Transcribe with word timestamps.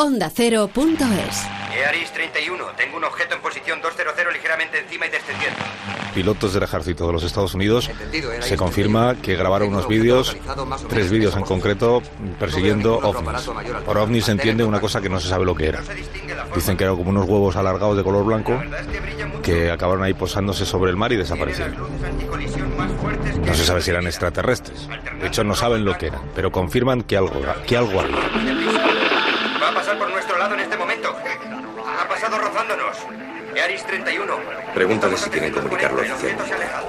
OndaCero.es 0.00 1.44
EARIS 1.74 2.12
31, 2.12 2.64
tengo 2.76 2.98
un 2.98 3.04
objeto 3.04 3.34
en 3.34 3.42
posición 3.42 3.80
200 3.82 4.32
ligeramente 4.32 4.78
encima 4.78 5.06
y 5.06 5.10
descendiendo. 5.10 5.58
Pilotos 6.14 6.54
del 6.54 6.62
ejército 6.62 7.08
de 7.08 7.12
los 7.12 7.24
Estados 7.24 7.54
Unidos 7.54 7.88
Entendido, 7.88 8.30
se 8.40 8.56
confirma 8.56 9.16
que 9.20 9.34
grabaron 9.34 9.70
unos 9.70 9.88
vídeos, 9.88 10.36
tres 10.88 11.10
vídeos 11.10 11.34
en 11.34 11.42
concreto, 11.42 12.00
persiguiendo 12.38 12.98
ovnis. 12.98 13.50
Por 13.84 13.98
ovnis 13.98 14.26
se 14.26 14.32
entiende 14.32 14.62
una 14.62 14.80
cosa 14.80 15.00
que 15.00 15.08
no 15.08 15.18
se 15.18 15.28
sabe 15.28 15.44
lo 15.44 15.56
que 15.56 15.66
era. 15.66 15.82
Dicen 16.54 16.76
que 16.76 16.84
eran 16.84 16.96
como 16.96 17.10
unos 17.10 17.28
huevos 17.28 17.56
alargados 17.56 17.96
de 17.96 18.04
color 18.04 18.24
blanco 18.24 18.56
que 19.42 19.72
acabaron 19.72 20.04
ahí 20.04 20.14
posándose 20.14 20.64
sobre 20.64 20.92
el 20.92 20.96
mar 20.96 21.10
y 21.12 21.16
desaparecieron. 21.16 21.76
No 23.44 23.54
se 23.54 23.64
sabe 23.64 23.82
si 23.82 23.90
eran 23.90 24.06
extraterrestres. 24.06 24.88
De 25.20 25.26
hecho, 25.26 25.42
no 25.42 25.56
saben 25.56 25.84
lo 25.84 25.98
que 25.98 26.06
eran, 26.06 26.22
pero 26.36 26.52
confirman 26.52 27.02
que 27.02 27.16
algo, 27.16 27.42
que 27.66 27.76
algo 27.76 28.00
había. 28.00 28.77
31. 33.88 34.34
Pregúntale 34.74 35.16
si 35.16 35.30
quieren 35.30 35.50
comunicarlo 35.52 36.00
Pero 36.02 36.14
oficial. 36.14 36.46
se 36.46 36.52
ha 36.52 36.56
alejado. 36.56 36.86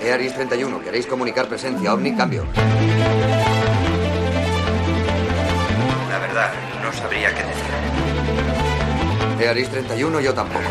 EARIS 0.00 0.34
31, 0.34 0.80
¿queréis 0.82 1.06
comunicar 1.06 1.46
presencia 1.46 1.94
OVNI? 1.94 2.16
Cambio. 2.16 2.44
La 6.10 6.18
verdad, 6.18 6.50
no 6.82 6.92
sabría 6.92 7.28
qué 7.32 7.42
decir. 7.44 7.62
EARIS 9.46 9.68
31, 9.70 10.20
yo 10.20 10.34
tampoco. 10.34 10.64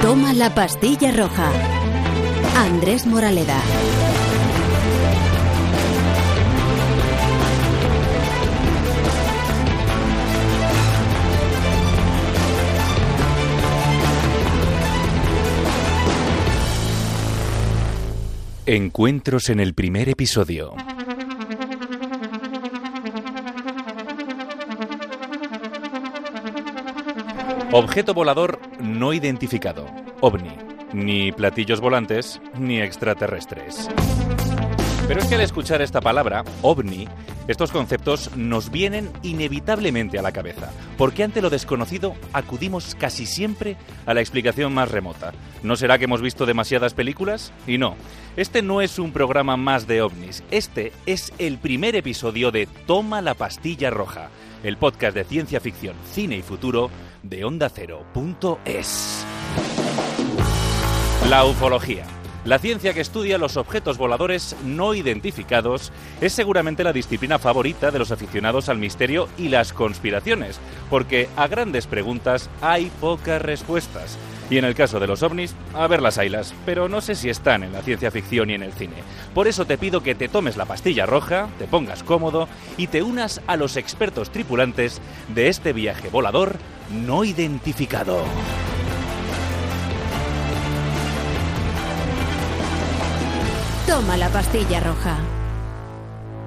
Toma 0.00 0.32
la 0.34 0.54
pastilla 0.54 1.10
roja. 1.10 1.50
Andrés 2.56 3.06
Moraleda. 3.06 3.58
Encuentros 18.66 19.48
en 19.48 19.58
el 19.58 19.72
primer 19.72 20.10
episodio. 20.10 20.74
Objeto 27.72 28.12
volador 28.12 28.60
no 28.82 29.14
identificado. 29.14 29.86
OVNI. 30.20 30.50
Ni 30.92 31.32
platillos 31.32 31.80
volantes, 31.80 32.40
ni 32.58 32.80
extraterrestres. 32.80 33.88
Pero 35.08 35.20
es 35.20 35.26
que 35.26 35.36
al 35.36 35.40
escuchar 35.40 35.80
esta 35.80 36.00
palabra, 36.00 36.44
ovni, 36.60 37.08
estos 37.50 37.72
conceptos 37.72 38.30
nos 38.36 38.70
vienen 38.70 39.10
inevitablemente 39.22 40.20
a 40.20 40.22
la 40.22 40.30
cabeza, 40.30 40.70
porque 40.96 41.24
ante 41.24 41.42
lo 41.42 41.50
desconocido 41.50 42.14
acudimos 42.32 42.94
casi 42.94 43.26
siempre 43.26 43.76
a 44.06 44.14
la 44.14 44.20
explicación 44.20 44.72
más 44.72 44.88
remota. 44.90 45.32
¿No 45.64 45.74
será 45.74 45.98
que 45.98 46.04
hemos 46.04 46.22
visto 46.22 46.46
demasiadas 46.46 46.94
películas? 46.94 47.52
Y 47.66 47.76
no, 47.76 47.96
este 48.36 48.62
no 48.62 48.80
es 48.80 49.00
un 49.00 49.10
programa 49.12 49.56
más 49.56 49.88
de 49.88 50.00
ovnis, 50.00 50.44
este 50.52 50.92
es 51.06 51.32
el 51.38 51.58
primer 51.58 51.96
episodio 51.96 52.52
de 52.52 52.68
Toma 52.86 53.20
la 53.20 53.34
pastilla 53.34 53.90
roja, 53.90 54.30
el 54.62 54.76
podcast 54.76 55.16
de 55.16 55.24
ciencia 55.24 55.60
ficción, 55.60 55.96
cine 56.12 56.36
y 56.36 56.42
futuro 56.42 56.88
de 57.24 57.44
ondacero.es. 57.44 59.26
La 61.28 61.44
ufología. 61.44 62.19
La 62.44 62.58
ciencia 62.58 62.94
que 62.94 63.02
estudia 63.02 63.36
los 63.36 63.58
objetos 63.58 63.98
voladores 63.98 64.56
no 64.64 64.94
identificados 64.94 65.92
es 66.22 66.32
seguramente 66.32 66.82
la 66.82 66.94
disciplina 66.94 67.38
favorita 67.38 67.90
de 67.90 67.98
los 67.98 68.12
aficionados 68.12 68.70
al 68.70 68.78
misterio 68.78 69.28
y 69.36 69.50
las 69.50 69.74
conspiraciones, 69.74 70.58
porque 70.88 71.28
a 71.36 71.48
grandes 71.48 71.86
preguntas 71.86 72.48
hay 72.62 72.90
pocas 72.98 73.42
respuestas. 73.42 74.16
Y 74.48 74.56
en 74.56 74.64
el 74.64 74.74
caso 74.74 74.98
de 74.98 75.06
los 75.06 75.22
ovnis, 75.22 75.54
a 75.74 75.86
ver 75.86 76.00
las 76.00 76.16
haylas, 76.16 76.54
pero 76.64 76.88
no 76.88 77.02
sé 77.02 77.14
si 77.14 77.28
están 77.28 77.62
en 77.62 77.74
la 77.74 77.82
ciencia 77.82 78.10
ficción 78.10 78.48
y 78.48 78.54
en 78.54 78.62
el 78.62 78.72
cine. 78.72 78.96
Por 79.34 79.46
eso 79.46 79.66
te 79.66 79.76
pido 79.76 80.02
que 80.02 80.14
te 80.14 80.28
tomes 80.28 80.56
la 80.56 80.64
pastilla 80.64 81.04
roja, 81.04 81.48
te 81.58 81.66
pongas 81.66 82.02
cómodo 82.02 82.48
y 82.78 82.86
te 82.86 83.02
unas 83.02 83.42
a 83.46 83.56
los 83.56 83.76
expertos 83.76 84.30
tripulantes 84.30 85.02
de 85.34 85.48
este 85.48 85.74
viaje 85.74 86.08
volador 86.08 86.56
no 86.90 87.22
identificado. 87.22 88.24
Toma 93.90 94.16
la 94.16 94.28
pastilla 94.28 94.78
roja. 94.78 95.39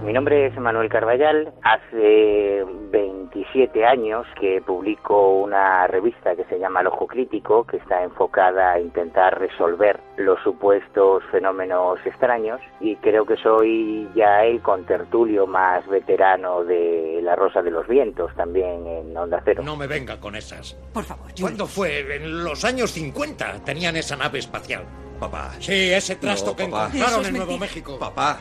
Mi 0.03 0.11
nombre 0.11 0.47
es 0.47 0.57
Manuel 0.57 0.89
Carballal. 0.89 1.53
Hace 1.63 2.65
27 2.91 3.85
años 3.85 4.27
que 4.39 4.61
publico 4.61 5.35
una 5.41 5.87
revista 5.87 6.35
que 6.35 6.43
se 6.45 6.59
llama 6.59 6.81
El 6.81 6.87
Ojo 6.87 7.07
Crítico, 7.07 7.65
que 7.65 7.77
está 7.77 8.03
enfocada 8.03 8.73
a 8.73 8.79
intentar 8.81 9.39
resolver 9.39 10.01
los 10.17 10.41
supuestos 10.43 11.23
fenómenos 11.31 11.99
extraños. 12.05 12.59
Y 12.81 12.97
creo 12.97 13.25
que 13.25 13.37
soy 13.37 14.09
ya 14.13 14.43
el 14.43 14.61
contertulio 14.61 15.47
más 15.47 15.87
veterano 15.87 16.65
de 16.65 17.21
La 17.23 17.37
Rosa 17.37 17.61
de 17.61 17.71
los 17.71 17.87
Vientos, 17.87 18.35
también 18.35 18.85
en 18.85 19.15
Onda 19.17 19.41
Cero. 19.45 19.63
No 19.63 19.77
me 19.77 19.87
venga 19.87 20.19
con 20.19 20.35
esas. 20.35 20.73
Por 20.93 21.05
favor. 21.05 21.27
¿Cuándo 21.39 21.65
fue? 21.65 22.17
En 22.17 22.43
los 22.43 22.65
años 22.65 22.91
50 22.91 23.63
tenían 23.63 23.95
esa 23.95 24.17
nave 24.17 24.39
espacial. 24.39 24.83
Papá. 25.19 25.51
Sí, 25.59 25.91
ese 25.93 26.17
trasto 26.17 26.51
No, 26.51 26.55
que 26.57 26.65
papá. 26.65 26.87
encontraron 26.87 27.21
es 27.21 27.27
en 27.29 27.37
Nuevo. 27.37 27.57
México. 27.57 27.97
Papá. 27.97 28.37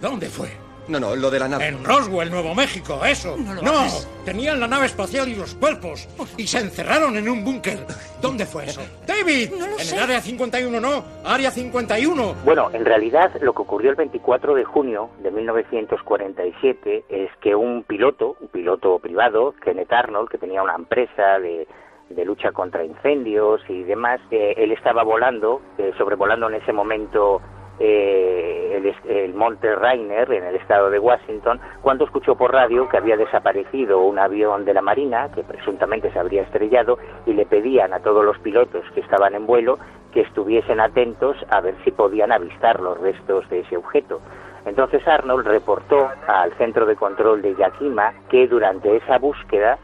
¿Dónde 0.00 0.26
fue? 0.28 0.48
No, 0.90 0.98
no, 0.98 1.14
lo 1.14 1.30
de 1.30 1.38
la 1.38 1.46
nave. 1.48 1.68
En 1.68 1.84
Roswell, 1.84 2.30
Nuevo 2.30 2.52
México, 2.54 3.00
eso. 3.04 3.36
No 3.36 3.54
lo 3.54 3.60
hagas. 3.70 4.08
tenían 4.24 4.58
la 4.58 4.66
nave 4.66 4.86
espacial 4.86 5.28
y 5.28 5.36
los 5.36 5.54
cuerpos. 5.54 6.08
Y 6.36 6.46
se 6.48 6.58
encerraron 6.58 7.16
en 7.16 7.28
un 7.28 7.44
búnker. 7.44 7.78
¿Dónde 8.20 8.44
fue 8.44 8.64
eso? 8.64 8.80
¡David! 9.06 9.50
No 9.56 9.66
lo 9.68 9.78
en 9.78 9.84
sé. 9.84 9.96
el 9.96 10.02
área 10.02 10.20
51, 10.20 10.80
no. 10.80 11.04
Área 11.24 11.50
51. 11.52 12.34
Bueno, 12.44 12.70
en 12.72 12.84
realidad 12.84 13.30
lo 13.40 13.52
que 13.52 13.62
ocurrió 13.62 13.90
el 13.90 13.96
24 13.96 14.54
de 14.54 14.64
junio 14.64 15.10
de 15.22 15.30
1947 15.30 17.04
es 17.08 17.30
que 17.40 17.54
un 17.54 17.84
piloto, 17.84 18.36
un 18.40 18.48
piloto 18.48 18.98
privado, 18.98 19.54
Kenneth 19.64 19.92
Arnold, 19.92 20.28
que 20.28 20.38
tenía 20.38 20.62
una 20.62 20.74
empresa 20.74 21.38
de, 21.38 21.68
de 22.08 22.24
lucha 22.24 22.50
contra 22.52 22.84
incendios 22.84 23.60
y 23.68 23.84
demás, 23.84 24.20
eh, 24.32 24.54
él 24.56 24.72
estaba 24.72 25.04
volando, 25.04 25.62
eh, 25.78 25.92
sobrevolando 25.96 26.48
en 26.48 26.54
ese 26.56 26.72
momento 26.72 27.40
eh, 27.80 28.94
el, 29.08 29.34
monte 29.34 29.74
Rainer 29.74 30.30
en 30.30 30.44
el 30.44 30.56
estado 30.56 30.90
de 30.90 30.98
Washington, 30.98 31.58
cuando 31.80 32.04
escuchó 32.04 32.34
por 32.34 32.52
radio 32.52 32.88
que 32.88 32.98
había 32.98 33.16
desaparecido 33.16 34.00
un 34.00 34.18
avión 34.18 34.66
de 34.66 34.74
la 34.74 34.82
Marina, 34.82 35.30
que 35.34 35.42
presuntamente 35.42 36.12
se 36.12 36.18
habría 36.18 36.42
estrellado, 36.42 36.98
y 37.24 37.32
le 37.32 37.46
pedían 37.46 37.94
a 37.94 38.00
todos 38.00 38.22
los 38.24 38.38
pilotos 38.40 38.84
que 38.94 39.00
estaban 39.00 39.34
en 39.34 39.46
vuelo 39.46 39.78
que 40.12 40.20
estuviesen 40.20 40.80
atentos 40.80 41.36
a 41.48 41.60
ver 41.60 41.74
si 41.84 41.90
podían 41.90 42.32
avistar 42.32 42.80
los 42.80 43.00
restos 43.00 43.48
de 43.48 43.60
ese 43.60 43.76
objeto. 43.76 44.20
Entonces 44.66 45.06
Arnold 45.06 45.46
reportó 45.46 46.10
al 46.26 46.52
centro 46.58 46.84
de 46.84 46.96
control 46.96 47.40
de 47.40 47.54
Yakima 47.54 48.12
que 48.28 48.46
durante 48.46 48.96
esa 48.96 49.18
búsqueda 49.18 49.78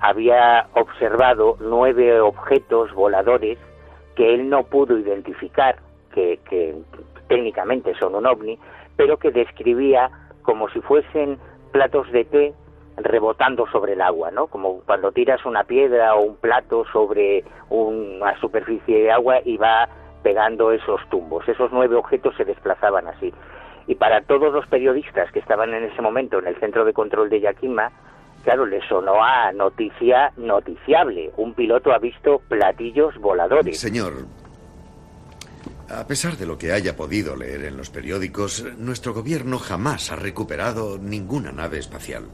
había 0.00 0.68
observado 0.74 1.56
nueve 1.60 2.18
objetos 2.20 2.92
voladores 2.94 3.58
que 4.16 4.34
él 4.34 4.48
no 4.48 4.64
pudo 4.64 4.96
identificar, 4.96 5.76
que 6.14 6.38
técnicamente 7.32 7.94
son 7.98 8.14
un 8.14 8.26
ovni, 8.26 8.58
pero 8.96 9.16
que 9.16 9.30
describía 9.30 10.10
como 10.42 10.68
si 10.68 10.80
fuesen 10.80 11.38
platos 11.72 12.10
de 12.12 12.24
té 12.26 12.54
rebotando 12.98 13.66
sobre 13.68 13.94
el 13.94 14.02
agua, 14.02 14.30
¿no? 14.30 14.48
Como 14.48 14.80
cuando 14.80 15.12
tiras 15.12 15.44
una 15.46 15.64
piedra 15.64 16.14
o 16.14 16.20
un 16.20 16.36
plato 16.36 16.84
sobre 16.92 17.42
una 17.70 18.38
superficie 18.38 19.02
de 19.02 19.10
agua 19.10 19.38
y 19.44 19.56
va 19.56 19.88
pegando 20.22 20.72
esos 20.72 21.00
tumbos. 21.08 21.48
Esos 21.48 21.72
nueve 21.72 21.96
objetos 21.96 22.34
se 22.36 22.44
desplazaban 22.44 23.08
así. 23.08 23.32
Y 23.86 23.94
para 23.94 24.20
todos 24.20 24.52
los 24.52 24.66
periodistas 24.66 25.32
que 25.32 25.38
estaban 25.38 25.72
en 25.72 25.84
ese 25.84 26.02
momento 26.02 26.38
en 26.38 26.48
el 26.48 26.60
centro 26.60 26.84
de 26.84 26.92
control 26.92 27.30
de 27.30 27.40
Yakima, 27.40 27.90
claro, 28.44 28.66
les 28.66 28.84
sonó 28.88 29.24
a 29.24 29.52
noticia 29.52 30.32
noticiable. 30.36 31.30
Un 31.38 31.54
piloto 31.54 31.92
ha 31.92 31.98
visto 31.98 32.42
platillos 32.48 33.16
voladores. 33.18 33.80
Señor, 33.80 34.12
a 35.92 36.06
pesar 36.06 36.36
de 36.36 36.46
lo 36.46 36.56
que 36.56 36.72
haya 36.72 36.96
podido 36.96 37.36
leer 37.36 37.64
en 37.64 37.76
los 37.76 37.90
periódicos, 37.90 38.64
nuestro 38.78 39.12
gobierno 39.12 39.58
jamás 39.58 40.10
ha 40.10 40.16
recuperado 40.16 40.98
ninguna 40.98 41.52
nave 41.52 41.78
espacial. 41.78 42.24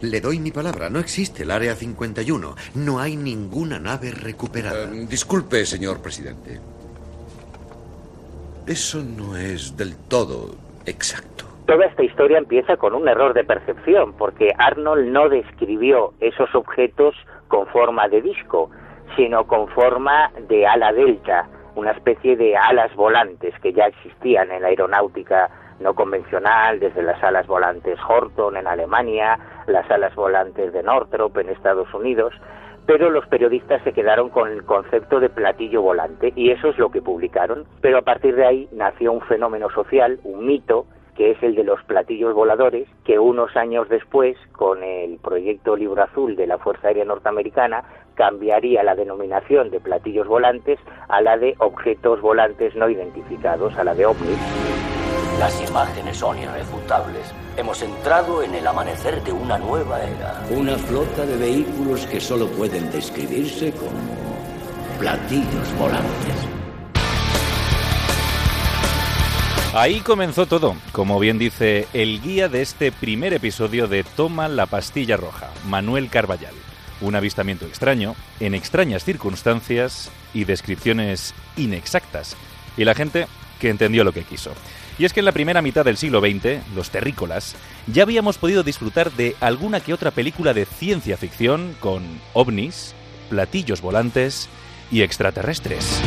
Le 0.00 0.20
doy 0.20 0.38
mi 0.38 0.50
palabra, 0.50 0.90
no 0.90 0.98
existe 0.98 1.44
el 1.44 1.50
Área 1.50 1.74
51. 1.74 2.54
No 2.74 3.00
hay 3.00 3.16
ninguna 3.16 3.78
nave 3.78 4.10
recuperada. 4.10 4.84
Eh, 4.84 5.06
disculpe, 5.08 5.64
señor 5.64 6.02
presidente. 6.02 6.60
Eso 8.66 9.02
no 9.02 9.36
es 9.36 9.76
del 9.76 9.96
todo 10.08 10.54
exacto. 10.84 11.44
Toda 11.66 11.86
esta 11.86 12.04
historia 12.04 12.38
empieza 12.38 12.76
con 12.76 12.94
un 12.94 13.08
error 13.08 13.32
de 13.34 13.44
percepción, 13.44 14.12
porque 14.12 14.52
Arnold 14.58 15.08
no 15.08 15.28
describió 15.28 16.12
esos 16.20 16.54
objetos 16.54 17.14
con 17.48 17.66
forma 17.68 18.08
de 18.08 18.22
disco, 18.22 18.70
sino 19.16 19.46
con 19.46 19.68
forma 19.68 20.30
de 20.48 20.66
ala 20.66 20.92
delta, 20.92 21.48
una 21.76 21.92
especie 21.92 22.36
de 22.36 22.56
alas 22.56 22.94
volantes 22.96 23.54
que 23.60 23.72
ya 23.72 23.86
existían 23.86 24.50
en 24.50 24.62
la 24.62 24.68
aeronáutica 24.68 25.50
no 25.78 25.94
convencional, 25.94 26.80
desde 26.80 27.02
las 27.02 27.22
alas 27.22 27.46
volantes 27.46 27.98
Horton 28.08 28.56
en 28.56 28.66
Alemania 28.66 29.38
las 29.66 29.90
alas 29.90 30.14
volantes 30.14 30.72
de 30.72 30.82
Northrop 30.82 31.36
en 31.38 31.50
Estados 31.50 31.92
Unidos, 31.92 32.32
pero 32.86 33.10
los 33.10 33.26
periodistas 33.26 33.82
se 33.82 33.92
quedaron 33.92 34.30
con 34.30 34.50
el 34.50 34.64
concepto 34.64 35.20
de 35.20 35.28
platillo 35.28 35.82
volante 35.82 36.32
y 36.36 36.50
eso 36.50 36.68
es 36.68 36.78
lo 36.78 36.90
que 36.90 37.02
publicaron. 37.02 37.64
Pero 37.80 37.98
a 37.98 38.02
partir 38.02 38.36
de 38.36 38.46
ahí 38.46 38.68
nació 38.72 39.12
un 39.12 39.22
fenómeno 39.22 39.68
social, 39.70 40.20
un 40.22 40.46
mito, 40.46 40.86
que 41.16 41.32
es 41.32 41.42
el 41.42 41.54
de 41.56 41.64
los 41.64 41.82
platillos 41.84 42.34
voladores, 42.34 42.86
que 43.04 43.18
unos 43.18 43.56
años 43.56 43.88
después, 43.88 44.36
con 44.52 44.84
el 44.84 45.18
proyecto 45.18 45.74
Libro 45.74 46.02
Azul 46.02 46.36
de 46.36 46.46
la 46.46 46.58
Fuerza 46.58 46.88
Aérea 46.88 47.04
Norteamericana, 47.04 47.82
cambiaría 48.16 48.82
la 48.82 48.94
denominación 48.94 49.70
de 49.70 49.78
platillos 49.78 50.26
volantes 50.26 50.78
a 51.08 51.20
la 51.20 51.36
de 51.36 51.54
objetos 51.58 52.20
volantes 52.20 52.74
no 52.74 52.88
identificados, 52.88 53.76
a 53.76 53.84
la 53.84 53.94
de 53.94 54.06
ovnis. 54.06 54.38
Las 55.38 55.68
imágenes 55.68 56.16
son 56.16 56.38
irrefutables. 56.38 57.32
Hemos 57.56 57.82
entrado 57.82 58.42
en 58.42 58.54
el 58.54 58.66
amanecer 58.66 59.22
de 59.22 59.32
una 59.32 59.58
nueva 59.58 60.02
era. 60.02 60.42
Una 60.50 60.76
flota 60.76 61.26
de 61.26 61.36
vehículos 61.36 62.06
que 62.06 62.20
solo 62.20 62.46
pueden 62.48 62.90
describirse 62.90 63.70
como 63.72 63.90
platillos 64.98 65.78
volantes. 65.78 66.48
Ahí 69.74 70.00
comenzó 70.00 70.46
todo, 70.46 70.74
como 70.92 71.18
bien 71.18 71.38
dice 71.38 71.86
el 71.92 72.22
guía 72.22 72.48
de 72.48 72.62
este 72.62 72.90
primer 72.92 73.34
episodio 73.34 73.88
de 73.88 74.04
Toma 74.04 74.48
la 74.48 74.64
pastilla 74.64 75.18
roja, 75.18 75.50
Manuel 75.66 76.08
Carballal. 76.08 76.54
Un 77.00 77.14
avistamiento 77.14 77.66
extraño, 77.66 78.16
en 78.40 78.54
extrañas 78.54 79.04
circunstancias 79.04 80.10
y 80.32 80.44
descripciones 80.44 81.34
inexactas. 81.56 82.36
Y 82.76 82.84
la 82.84 82.94
gente 82.94 83.26
que 83.60 83.70
entendió 83.70 84.04
lo 84.04 84.12
que 84.12 84.24
quiso. 84.24 84.52
Y 84.98 85.04
es 85.04 85.12
que 85.12 85.20
en 85.20 85.26
la 85.26 85.32
primera 85.32 85.62
mitad 85.62 85.84
del 85.84 85.98
siglo 85.98 86.20
XX, 86.20 86.60
los 86.74 86.90
terrícolas, 86.90 87.54
ya 87.86 88.02
habíamos 88.02 88.38
podido 88.38 88.62
disfrutar 88.62 89.12
de 89.12 89.36
alguna 89.40 89.80
que 89.80 89.92
otra 89.92 90.10
película 90.10 90.54
de 90.54 90.64
ciencia 90.64 91.16
ficción 91.16 91.76
con 91.80 92.02
ovnis, 92.32 92.94
platillos 93.28 93.82
volantes 93.82 94.48
y 94.90 95.02
extraterrestres. 95.02 96.00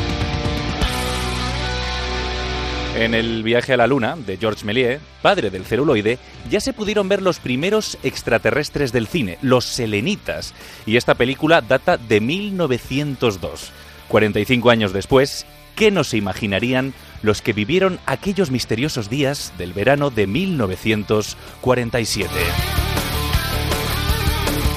En 2.96 3.14
el 3.14 3.44
viaje 3.44 3.74
a 3.74 3.78
la 3.78 3.86
Luna, 3.88 4.16
de 4.16 4.38
Georges 4.38 4.64
Méliès, 4.66 5.00
padre 5.22 5.52
del 5.52 5.66
celuloide, 5.66 6.18
ya 6.50 6.60
se 6.60 6.74
pudieron 6.74 7.08
ver 7.08 7.22
los 7.22 7.38
primeros 7.40 8.00
extraterrestres 8.04 8.92
del 8.92 9.06
cine, 9.08 9.38
los 9.42 9.64
selenitas, 9.66 10.56
y 10.86 10.98
esta 10.98 11.14
película 11.14 11.62
data 11.62 11.96
de 11.98 12.20
1902. 12.20 13.72
45 14.08 14.72
años 14.72 14.92
después, 14.92 15.46
¿qué 15.76 15.92
no 15.92 16.04
se 16.04 16.18
imaginarían 16.18 16.96
los 17.22 17.44
que 17.44 17.54
vivieron 17.54 18.00
aquellos 18.06 18.50
misteriosos 18.50 19.10
días 19.10 19.54
del 19.58 19.74
verano 19.74 20.10
de 20.10 20.26
1947? 20.28 22.30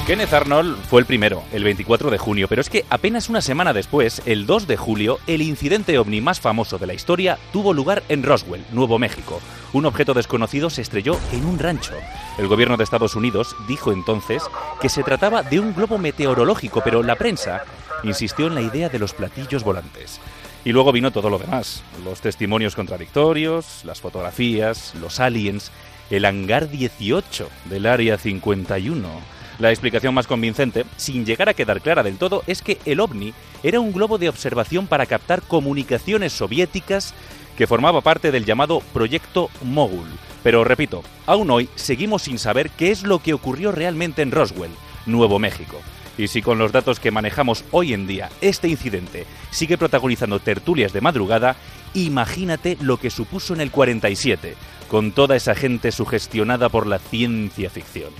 Kenneth 0.05 0.33
Arnold 0.33 0.75
fue 0.89 0.99
el 0.99 1.05
primero, 1.05 1.45
el 1.53 1.63
24 1.63 2.11
de 2.11 2.17
junio, 2.17 2.49
pero 2.49 2.59
es 2.59 2.69
que 2.69 2.83
apenas 2.89 3.29
una 3.29 3.39
semana 3.39 3.71
después, 3.71 4.21
el 4.25 4.45
2 4.45 4.67
de 4.67 4.75
julio, 4.75 5.17
el 5.27 5.41
incidente 5.41 5.97
ovni 5.97 6.19
más 6.19 6.41
famoso 6.41 6.77
de 6.77 6.87
la 6.87 6.93
historia 6.93 7.37
tuvo 7.53 7.73
lugar 7.73 8.03
en 8.09 8.21
Roswell, 8.21 8.65
Nuevo 8.73 8.99
México. 8.99 9.39
Un 9.71 9.85
objeto 9.85 10.13
desconocido 10.13 10.69
se 10.69 10.81
estrelló 10.81 11.17
en 11.31 11.45
un 11.45 11.57
rancho. 11.57 11.93
El 12.37 12.49
gobierno 12.49 12.75
de 12.75 12.83
Estados 12.83 13.15
Unidos 13.15 13.55
dijo 13.65 13.93
entonces 13.93 14.43
que 14.81 14.89
se 14.89 15.03
trataba 15.03 15.41
de 15.41 15.61
un 15.61 15.73
globo 15.73 15.97
meteorológico, 15.97 16.81
pero 16.83 17.01
la 17.01 17.15
prensa 17.15 17.63
insistió 18.03 18.47
en 18.47 18.55
la 18.55 18.61
idea 18.61 18.89
de 18.89 18.99
los 18.99 19.13
platillos 19.13 19.63
volantes. 19.63 20.19
Y 20.65 20.73
luego 20.73 20.91
vino 20.91 21.11
todo 21.11 21.29
lo 21.29 21.39
demás, 21.39 21.81
los 22.03 22.19
testimonios 22.19 22.75
contradictorios, 22.75 23.85
las 23.85 24.01
fotografías, 24.01 24.95
los 24.99 25.21
aliens, 25.21 25.71
el 26.09 26.25
hangar 26.25 26.69
18 26.69 27.47
del 27.69 27.85
Área 27.85 28.17
51 28.17 29.32
la 29.59 29.69
explicación 29.69 30.13
más 30.13 30.27
convincente, 30.27 30.85
sin 30.97 31.25
llegar 31.25 31.49
a 31.49 31.53
quedar 31.53 31.81
clara 31.81 32.03
del 32.03 32.17
todo, 32.17 32.43
es 32.47 32.61
que 32.61 32.79
el 32.85 32.99
ovni 32.99 33.33
era 33.61 33.79
un 33.79 33.93
globo 33.93 34.17
de 34.17 34.29
observación 34.29 34.87
para 34.87 35.05
captar 35.05 35.41
comunicaciones 35.43 36.33
soviéticas 36.33 37.13
que 37.57 37.67
formaba 37.67 38.01
parte 38.01 38.31
del 38.31 38.45
llamado 38.45 38.81
Proyecto 38.93 39.49
Mogul. 39.63 40.07
Pero 40.41 40.63
repito, 40.63 41.03
aún 41.25 41.51
hoy 41.51 41.69
seguimos 41.75 42.23
sin 42.23 42.39
saber 42.39 42.69
qué 42.71 42.91
es 42.91 43.03
lo 43.03 43.19
que 43.19 43.33
ocurrió 43.33 43.71
realmente 43.71 44.21
en 44.21 44.31
Roswell, 44.31 44.71
Nuevo 45.05 45.39
México. 45.39 45.79
Y 46.17 46.27
si 46.27 46.41
con 46.41 46.57
los 46.57 46.71
datos 46.71 46.99
que 46.99 47.11
manejamos 47.11 47.63
hoy 47.71 47.93
en 47.93 48.05
día 48.05 48.29
este 48.41 48.67
incidente 48.67 49.25
sigue 49.49 49.77
protagonizando 49.77 50.39
tertulias 50.39 50.93
de 50.93 51.01
madrugada, 51.01 51.55
imagínate 51.93 52.77
lo 52.81 52.97
que 52.97 53.09
supuso 53.09 53.53
en 53.53 53.61
el 53.61 53.71
47, 53.71 54.55
con 54.89 55.11
toda 55.11 55.35
esa 55.35 55.55
gente 55.55 55.91
sugestionada 55.91 56.69
por 56.69 56.85
la 56.85 56.99
ciencia 56.99 57.69
ficción 57.69 58.13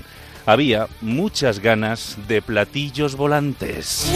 había 0.46 0.88
muchas 1.02 1.60
ganas 1.60 2.18
de 2.28 2.42
platillos 2.42 3.16
volantes. 3.16 4.12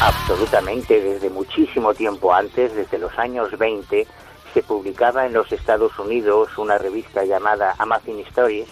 Absolutamente, 0.00 1.00
desde 1.00 1.30
muchísimo 1.30 1.94
tiempo 1.94 2.32
antes, 2.32 2.74
desde 2.74 2.98
los 2.98 3.18
años 3.18 3.56
20, 3.58 4.06
se 4.54 4.62
publicaba 4.62 5.26
en 5.26 5.32
los 5.32 5.50
Estados 5.50 5.98
Unidos 5.98 6.56
una 6.58 6.78
revista 6.78 7.24
llamada 7.24 7.74
Amazon 7.78 8.20
Stories 8.20 8.68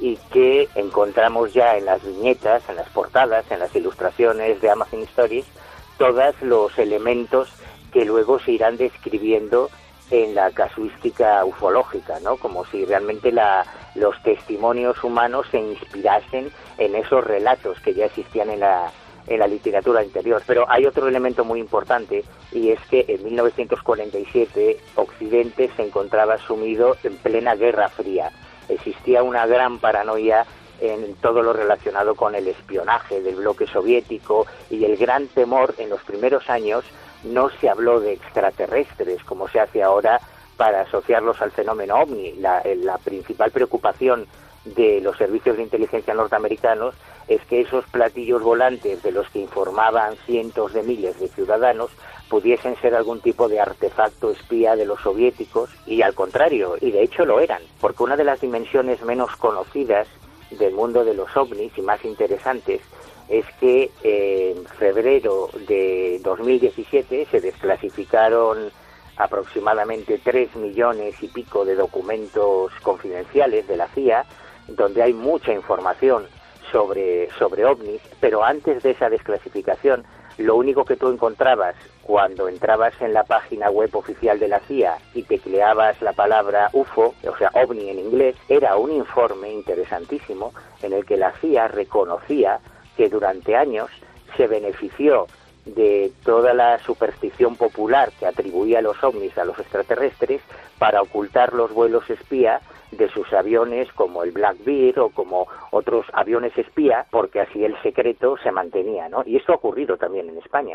y 0.00 0.16
que 0.32 0.68
encontramos 0.74 1.52
ya 1.52 1.76
en 1.76 1.86
las 1.86 2.04
viñetas, 2.04 2.62
en 2.68 2.76
las 2.76 2.88
portadas, 2.90 3.44
en 3.50 3.58
las 3.58 3.74
ilustraciones 3.74 4.60
de 4.60 4.70
Amazon 4.70 5.02
Stories, 5.02 5.46
todos 5.98 6.34
los 6.42 6.78
elementos 6.78 7.48
que 7.92 8.04
luego 8.04 8.38
se 8.38 8.52
irán 8.52 8.76
describiendo 8.76 9.70
en 10.10 10.34
la 10.34 10.50
casuística 10.50 11.44
ufológica, 11.44 12.18
¿no? 12.20 12.36
Como 12.36 12.64
si 12.66 12.84
realmente 12.84 13.30
la, 13.32 13.64
los 13.94 14.20
testimonios 14.22 15.02
humanos 15.04 15.46
se 15.50 15.58
inspirasen 15.58 16.50
en 16.78 16.94
esos 16.94 17.24
relatos 17.24 17.80
que 17.80 17.94
ya 17.94 18.06
existían 18.06 18.50
en 18.50 18.60
la, 18.60 18.90
en 19.26 19.38
la 19.38 19.46
literatura 19.46 20.00
anterior. 20.00 20.42
Pero 20.46 20.64
hay 20.68 20.86
otro 20.86 21.08
elemento 21.08 21.44
muy 21.44 21.60
importante 21.60 22.24
y 22.52 22.70
es 22.70 22.80
que 22.90 23.04
en 23.08 23.24
1947 23.24 24.78
Occidente 24.96 25.70
se 25.76 25.82
encontraba 25.82 26.38
sumido 26.38 26.96
en 27.02 27.16
plena 27.18 27.54
Guerra 27.54 27.88
Fría. 27.88 28.30
Existía 28.68 29.22
una 29.22 29.46
gran 29.46 29.78
paranoia 29.78 30.46
en 30.80 31.14
todo 31.16 31.42
lo 31.42 31.52
relacionado 31.52 32.14
con 32.14 32.34
el 32.34 32.46
espionaje 32.48 33.20
del 33.20 33.36
bloque 33.36 33.66
soviético 33.66 34.46
y 34.70 34.84
el 34.84 34.96
gran 34.96 35.26
temor 35.28 35.74
en 35.78 35.90
los 35.90 36.02
primeros 36.02 36.48
años 36.48 36.84
no 37.24 37.50
se 37.50 37.68
habló 37.68 38.00
de 38.00 38.12
extraterrestres 38.12 39.22
como 39.24 39.48
se 39.48 39.60
hace 39.60 39.82
ahora 39.82 40.20
para 40.56 40.82
asociarlos 40.82 41.40
al 41.40 41.52
fenómeno 41.52 41.96
ovni. 41.96 42.32
La, 42.34 42.62
la, 42.82 42.98
principal 42.98 43.50
preocupación 43.50 44.26
de 44.64 45.00
los 45.00 45.16
servicios 45.16 45.56
de 45.56 45.62
inteligencia 45.62 46.14
norteamericanos 46.14 46.94
es 47.28 47.40
que 47.44 47.60
esos 47.60 47.84
platillos 47.86 48.42
volantes 48.42 49.02
de 49.02 49.12
los 49.12 49.28
que 49.30 49.40
informaban 49.40 50.16
cientos 50.26 50.72
de 50.72 50.82
miles 50.82 51.18
de 51.20 51.28
ciudadanos 51.28 51.90
pudiesen 52.28 52.76
ser 52.76 52.94
algún 52.94 53.20
tipo 53.20 53.48
de 53.48 53.60
artefacto 53.60 54.30
espía 54.30 54.76
de 54.76 54.84
los 54.84 55.00
soviéticos 55.00 55.70
y 55.86 56.02
al 56.02 56.14
contrario, 56.14 56.76
y 56.80 56.90
de 56.90 57.02
hecho 57.02 57.24
lo 57.24 57.40
eran, 57.40 57.62
porque 57.80 58.02
una 58.02 58.16
de 58.16 58.24
las 58.24 58.40
dimensiones 58.40 59.02
menos 59.02 59.34
conocidas 59.36 60.08
del 60.50 60.74
mundo 60.74 61.04
de 61.04 61.14
los 61.14 61.34
ovnis 61.36 61.72
y 61.76 61.82
más 61.82 62.04
interesantes 62.04 62.80
es 63.28 63.44
que 63.60 63.90
en 64.02 64.64
febrero 64.66 65.50
de 65.66 66.20
2017 66.22 67.26
se 67.30 67.40
desclasificaron 67.40 68.70
aproximadamente 69.16 70.20
3 70.22 70.56
millones 70.56 71.22
y 71.22 71.28
pico 71.28 71.64
de 71.64 71.74
documentos 71.74 72.72
confidenciales 72.82 73.66
de 73.66 73.76
la 73.76 73.88
CIA, 73.88 74.24
donde 74.68 75.02
hay 75.02 75.12
mucha 75.12 75.52
información 75.52 76.26
sobre, 76.70 77.28
sobre 77.38 77.64
ovnis, 77.64 78.00
pero 78.20 78.44
antes 78.44 78.82
de 78.82 78.90
esa 78.90 79.10
desclasificación, 79.10 80.04
lo 80.38 80.54
único 80.54 80.84
que 80.84 80.96
tú 80.96 81.08
encontrabas 81.08 81.74
cuando 82.02 82.48
entrabas 82.48 82.94
en 83.00 83.12
la 83.12 83.24
página 83.24 83.70
web 83.70 83.94
oficial 83.96 84.38
de 84.38 84.48
la 84.48 84.60
CIA 84.60 84.96
y 85.14 85.24
tecleabas 85.24 86.00
la 86.00 86.12
palabra 86.12 86.70
UFO, 86.72 87.14
o 87.26 87.36
sea, 87.36 87.50
ovni 87.54 87.90
en 87.90 87.98
inglés, 87.98 88.36
era 88.48 88.76
un 88.76 88.92
informe 88.92 89.52
interesantísimo 89.52 90.52
en 90.82 90.92
el 90.92 91.04
que 91.04 91.16
la 91.16 91.32
CIA 91.32 91.68
reconocía 91.68 92.60
que 92.98 93.08
durante 93.08 93.56
años 93.56 93.88
se 94.36 94.48
benefició 94.48 95.28
de 95.64 96.10
toda 96.24 96.52
la 96.52 96.78
superstición 96.80 97.54
popular 97.54 98.10
que 98.18 98.26
atribuía 98.26 98.82
los 98.82 99.02
ovnis 99.04 99.38
a 99.38 99.44
los 99.44 99.58
extraterrestres 99.58 100.42
para 100.78 101.00
ocultar 101.00 101.54
los 101.54 101.72
vuelos 101.72 102.10
espía 102.10 102.60
de 102.90 103.08
sus 103.10 103.32
aviones 103.32 103.92
como 103.92 104.24
el 104.24 104.32
Black 104.32 104.56
Bear 104.64 104.98
o 104.98 105.10
como 105.10 105.46
otros 105.70 106.06
aviones 106.12 106.56
espía, 106.58 107.06
porque 107.10 107.40
así 107.40 107.64
el 107.64 107.80
secreto 107.82 108.36
se 108.42 108.50
mantenía, 108.50 109.08
¿no? 109.08 109.22
Y 109.24 109.36
esto 109.36 109.52
ha 109.52 109.56
ocurrido 109.56 109.96
también 109.96 110.28
en 110.28 110.38
España. 110.38 110.72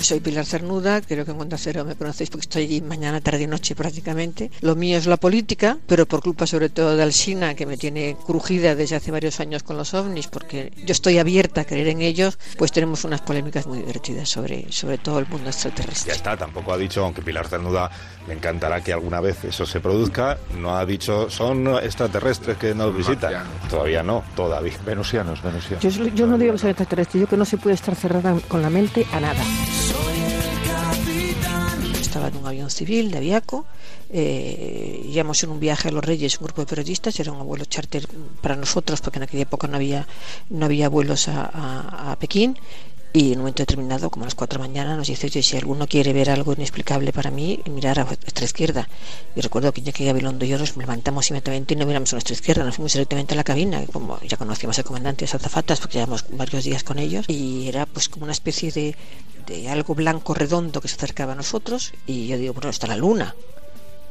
Soy 0.00 0.20
Pilar 0.20 0.46
Cernuda, 0.46 1.00
creo 1.00 1.24
que 1.24 1.32
en 1.32 1.40
Onda 1.40 1.58
Cero 1.58 1.84
me 1.84 1.94
conocéis 1.94 2.30
porque 2.30 2.44
estoy 2.44 2.62
allí 2.64 2.80
mañana, 2.80 3.20
tarde 3.20 3.42
y 3.42 3.46
noche 3.46 3.74
prácticamente. 3.74 4.50
Lo 4.60 4.76
mío 4.76 4.96
es 4.96 5.06
la 5.06 5.16
política, 5.16 5.78
pero 5.86 6.06
por 6.06 6.22
culpa 6.22 6.46
sobre 6.46 6.68
todo 6.68 6.96
de 6.96 7.02
Alsina, 7.02 7.54
que 7.54 7.66
me 7.66 7.76
tiene 7.76 8.16
crujida 8.26 8.74
desde 8.74 8.96
hace 8.96 9.10
varios 9.10 9.40
años 9.40 9.62
con 9.62 9.76
los 9.76 9.94
ovnis, 9.94 10.28
porque 10.28 10.72
yo 10.76 10.92
estoy 10.92 11.18
abierta 11.18 11.62
a 11.62 11.64
creer 11.64 11.88
en 11.88 12.00
ellos, 12.00 12.38
pues 12.56 12.72
tenemos 12.72 13.04
unas 13.04 13.20
polémicas 13.20 13.66
muy 13.66 13.78
divertidas 13.78 14.28
sobre, 14.28 14.70
sobre 14.72 14.98
todo 14.98 15.18
el 15.18 15.26
mundo 15.26 15.50
extraterrestre. 15.50 16.12
Ya 16.12 16.16
está, 16.16 16.36
tampoco 16.36 16.72
ha 16.72 16.78
dicho, 16.78 17.04
aunque 17.04 17.22
Pilar 17.22 17.48
Cernuda 17.48 17.90
le 18.26 18.34
encantará 18.34 18.82
que 18.82 18.92
alguna 18.92 19.20
vez 19.20 19.44
eso 19.44 19.66
se 19.66 19.80
produzca, 19.80 20.38
no 20.58 20.76
ha 20.76 20.86
dicho 20.86 21.28
son 21.30 21.66
extraterrestres 21.82 22.56
que 22.56 22.74
nos 22.74 22.96
visitan. 22.96 23.44
Todavía 23.68 24.02
no, 24.02 24.24
todavía. 24.36 24.74
Venusianos, 24.84 25.42
venusianos. 25.42 25.82
Yo, 25.82 26.06
yo 26.08 26.26
no 26.26 26.38
digo 26.38 26.52
que 26.52 26.58
son 26.58 26.70
extraterrestres, 26.70 27.22
yo 27.22 27.28
que 27.28 27.36
no 27.36 27.44
se 27.44 27.56
puede 27.58 27.74
estar 27.74 27.94
cerrada 27.94 28.36
con 28.48 28.62
la 28.62 28.70
mente 28.70 29.06
a 29.12 29.20
nada. 29.20 29.42
Estaba 32.18 32.34
en 32.34 32.42
un 32.42 32.48
avión 32.48 32.68
civil 32.68 33.12
de 33.12 33.18
Aviaco, 33.18 33.64
eh, 34.10 35.06
íbamos 35.06 35.40
en 35.44 35.50
un 35.50 35.60
viaje 35.60 35.86
a 35.86 35.92
Los 35.92 36.04
Reyes, 36.04 36.40
un 36.40 36.46
grupo 36.46 36.62
de 36.62 36.66
periodistas, 36.66 37.20
era 37.20 37.30
un 37.30 37.46
vuelo 37.46 37.64
charter 37.64 38.08
para 38.42 38.56
nosotros, 38.56 39.00
porque 39.00 39.20
en 39.20 39.22
aquella 39.22 39.44
época 39.44 39.68
no 39.68 39.76
había, 39.76 40.04
no 40.50 40.66
había 40.66 40.88
vuelos 40.88 41.28
a, 41.28 41.44
a, 41.44 42.10
a 42.10 42.18
Pekín, 42.18 42.58
y 43.18 43.32
en 43.32 43.38
un 43.38 43.42
momento 43.46 43.62
determinado, 43.62 44.10
como 44.10 44.22
a 44.24 44.26
las 44.26 44.36
4 44.36 44.58
de 44.58 44.62
la 44.62 44.68
mañana, 44.68 44.96
nos 44.96 45.08
dice, 45.08 45.28
si 45.42 45.56
alguno 45.56 45.88
quiere 45.88 46.12
ver 46.12 46.30
algo 46.30 46.52
inexplicable 46.52 47.12
para 47.12 47.32
mí, 47.32 47.60
mirar 47.68 47.98
a 47.98 48.04
nuestra 48.04 48.44
izquierda. 48.44 48.88
Y 49.34 49.40
recuerdo 49.40 49.72
que 49.72 49.80
Iñaki 49.80 50.04
Gabilondo 50.04 50.44
y 50.44 50.48
yo 50.50 50.56
nos 50.56 50.76
levantamos 50.76 51.28
inmediatamente 51.28 51.74
y 51.74 51.76
no 51.78 51.84
miramos 51.84 52.12
a 52.12 52.14
nuestra 52.14 52.34
izquierda, 52.34 52.62
nos 52.62 52.76
fuimos 52.76 52.92
directamente 52.92 53.34
a 53.34 53.36
la 53.36 53.42
cabina, 53.42 53.84
como 53.92 54.20
ya 54.20 54.36
conocíamos 54.36 54.78
al 54.78 54.84
comandante 54.84 55.24
las 55.24 55.34
azafatas, 55.34 55.80
porque 55.80 55.98
llevamos 55.98 56.26
varios 56.30 56.62
días 56.62 56.84
con 56.84 57.00
ellos, 57.00 57.24
y 57.28 57.66
era 57.66 57.86
pues 57.86 58.08
como 58.08 58.22
una 58.22 58.32
especie 58.32 58.70
de, 58.70 58.94
de 59.48 59.68
algo 59.68 59.96
blanco 59.96 60.32
redondo 60.34 60.80
que 60.80 60.86
se 60.86 60.94
acercaba 60.94 61.32
a 61.32 61.34
nosotros, 61.34 61.94
y 62.06 62.28
yo 62.28 62.38
digo, 62.38 62.54
bueno, 62.54 62.70
está 62.70 62.86
la 62.86 62.96
luna. 62.96 63.34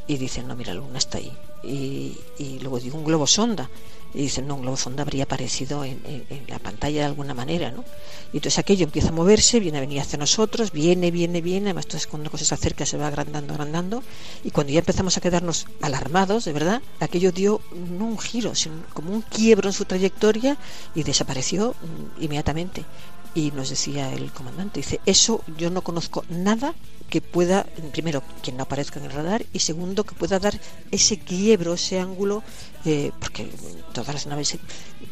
Y 0.05 0.17
dicen, 0.17 0.49
no, 0.49 0.55
mira, 0.57 0.73
la 0.73 0.81
luna 0.81 0.97
está 0.97 1.17
ahí. 1.17 1.31
Y, 1.63 2.17
y 2.39 2.59
luego 2.59 2.77
digo, 2.81 2.97
un 2.97 3.05
globo 3.05 3.25
sonda 3.25 3.69
y 4.13 4.29
no, 4.41 4.55
un 4.55 4.61
globo 4.61 4.77
sonda 4.77 5.03
habría 5.03 5.23
aparecido 5.23 5.83
en, 5.83 5.99
la 6.47 6.59
pantalla 6.59 7.01
de 7.01 7.05
alguna 7.05 7.33
manera, 7.33 7.71
¿no? 7.71 7.83
Y 8.33 8.37
entonces 8.37 8.59
aquello 8.59 8.85
empieza 8.85 9.09
a 9.09 9.11
moverse, 9.11 9.59
viene 9.59 9.77
a 9.77 9.81
venir 9.81 10.01
hacia 10.01 10.17
nosotros, 10.17 10.71
viene, 10.71 11.11
viene, 11.11 11.41
viene, 11.41 11.67
además 11.67 11.85
entonces 11.85 12.07
cuando 12.07 12.23
una 12.23 12.29
cosa 12.29 12.45
se 12.45 12.53
acerca 12.53 12.85
se 12.85 12.97
va 12.97 13.07
agrandando, 13.07 13.53
agrandando, 13.53 14.03
y 14.43 14.51
cuando 14.51 14.73
ya 14.73 14.79
empezamos 14.79 15.17
a 15.17 15.21
quedarnos 15.21 15.67
alarmados, 15.81 16.45
de 16.45 16.53
verdad, 16.53 16.81
aquello 16.99 17.31
dio 17.31 17.61
no 17.73 18.05
un 18.05 18.19
giro, 18.19 18.55
sino 18.55 18.75
como 18.93 19.13
un 19.13 19.21
quiebro 19.21 19.69
en 19.69 19.73
su 19.73 19.85
trayectoria 19.85 20.57
y 20.95 21.03
desapareció 21.03 21.71
mm, 21.71 22.23
inmediatamente. 22.23 22.85
Y 23.35 23.51
nos 23.51 23.69
decía 23.69 24.11
el 24.13 24.31
comandante, 24.31 24.79
dice, 24.79 24.99
eso 25.05 25.43
yo 25.57 25.69
no 25.69 25.81
conozco 25.81 26.25
nada 26.29 26.73
que 27.09 27.21
pueda, 27.21 27.65
primero, 27.91 28.21
que 28.41 28.51
no 28.51 28.63
aparezca 28.63 28.99
en 28.99 29.05
el 29.05 29.11
radar 29.11 29.45
y 29.53 29.59
segundo, 29.59 30.03
que 30.03 30.15
pueda 30.15 30.39
dar 30.39 30.59
ese 30.91 31.19
quiebro, 31.19 31.73
ese 31.73 31.99
ángulo, 31.99 32.43
eh, 32.85 33.11
porque 33.19 33.49
todas 33.93 34.13
las 34.13 34.27
naves 34.27 34.57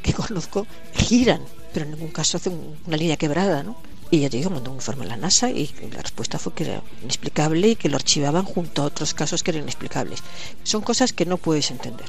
que 0.01 0.13
conozco 0.21 0.67
giran, 0.93 1.41
pero 1.73 1.85
en 1.85 1.91
ningún 1.91 2.11
caso 2.11 2.37
hacen 2.37 2.77
una 2.85 2.97
línea 2.97 3.17
quebrada, 3.17 3.63
¿no? 3.63 3.77
Y 4.11 4.19
ya 4.19 4.29
te 4.29 4.37
digo, 4.37 4.49
mandó 4.49 4.69
un 4.71 4.77
informe 4.77 5.05
a 5.05 5.09
la 5.09 5.17
NASA 5.17 5.49
y 5.49 5.73
la 5.91 6.01
respuesta 6.01 6.37
fue 6.37 6.53
que 6.53 6.63
era 6.65 6.83
inexplicable 7.01 7.69
y 7.69 7.75
que 7.75 7.89
lo 7.89 7.95
archivaban 7.95 8.45
junto 8.45 8.83
a 8.83 8.85
otros 8.85 9.13
casos 9.13 9.41
que 9.41 9.51
eran 9.51 9.63
inexplicables. 9.63 10.21
Son 10.63 10.81
cosas 10.81 11.11
que 11.11 11.25
no 11.25 11.37
puedes 11.37 11.71
entender. 11.71 12.07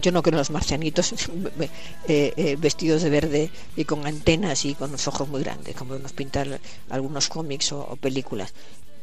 Yo 0.00 0.12
no 0.12 0.22
creo 0.22 0.34
en 0.34 0.38
los 0.38 0.50
marcianitos 0.50 1.12
eh, 2.08 2.32
eh, 2.36 2.56
vestidos 2.58 3.02
de 3.02 3.10
verde 3.10 3.50
y 3.76 3.84
con 3.84 4.06
antenas 4.06 4.64
y 4.64 4.74
con 4.74 4.92
los 4.92 5.08
ojos 5.08 5.28
muy 5.28 5.42
grandes, 5.42 5.74
como 5.76 5.96
nos 5.96 6.12
pintan 6.12 6.60
algunos 6.90 7.28
cómics 7.28 7.72
o, 7.72 7.80
o 7.80 7.96
películas 7.96 8.52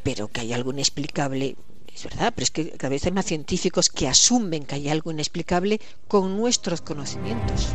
pero 0.03 0.29
que 0.29 0.39
hay 0.39 0.53
algo 0.53 0.71
inexplicable 0.71 1.57
es 1.97 2.03
verdad, 2.03 2.31
pero 2.33 2.43
es 2.43 2.51
que 2.51 2.69
cada 2.69 2.89
vez 2.89 3.05
hay 3.05 3.11
más 3.11 3.25
científicos 3.25 3.89
que 3.89 4.07
asumen 4.07 4.65
que 4.65 4.75
hay 4.75 4.87
algo 4.87 5.11
inexplicable 5.11 5.81
con 6.07 6.37
nuestros 6.37 6.81
conocimientos. 6.81 7.69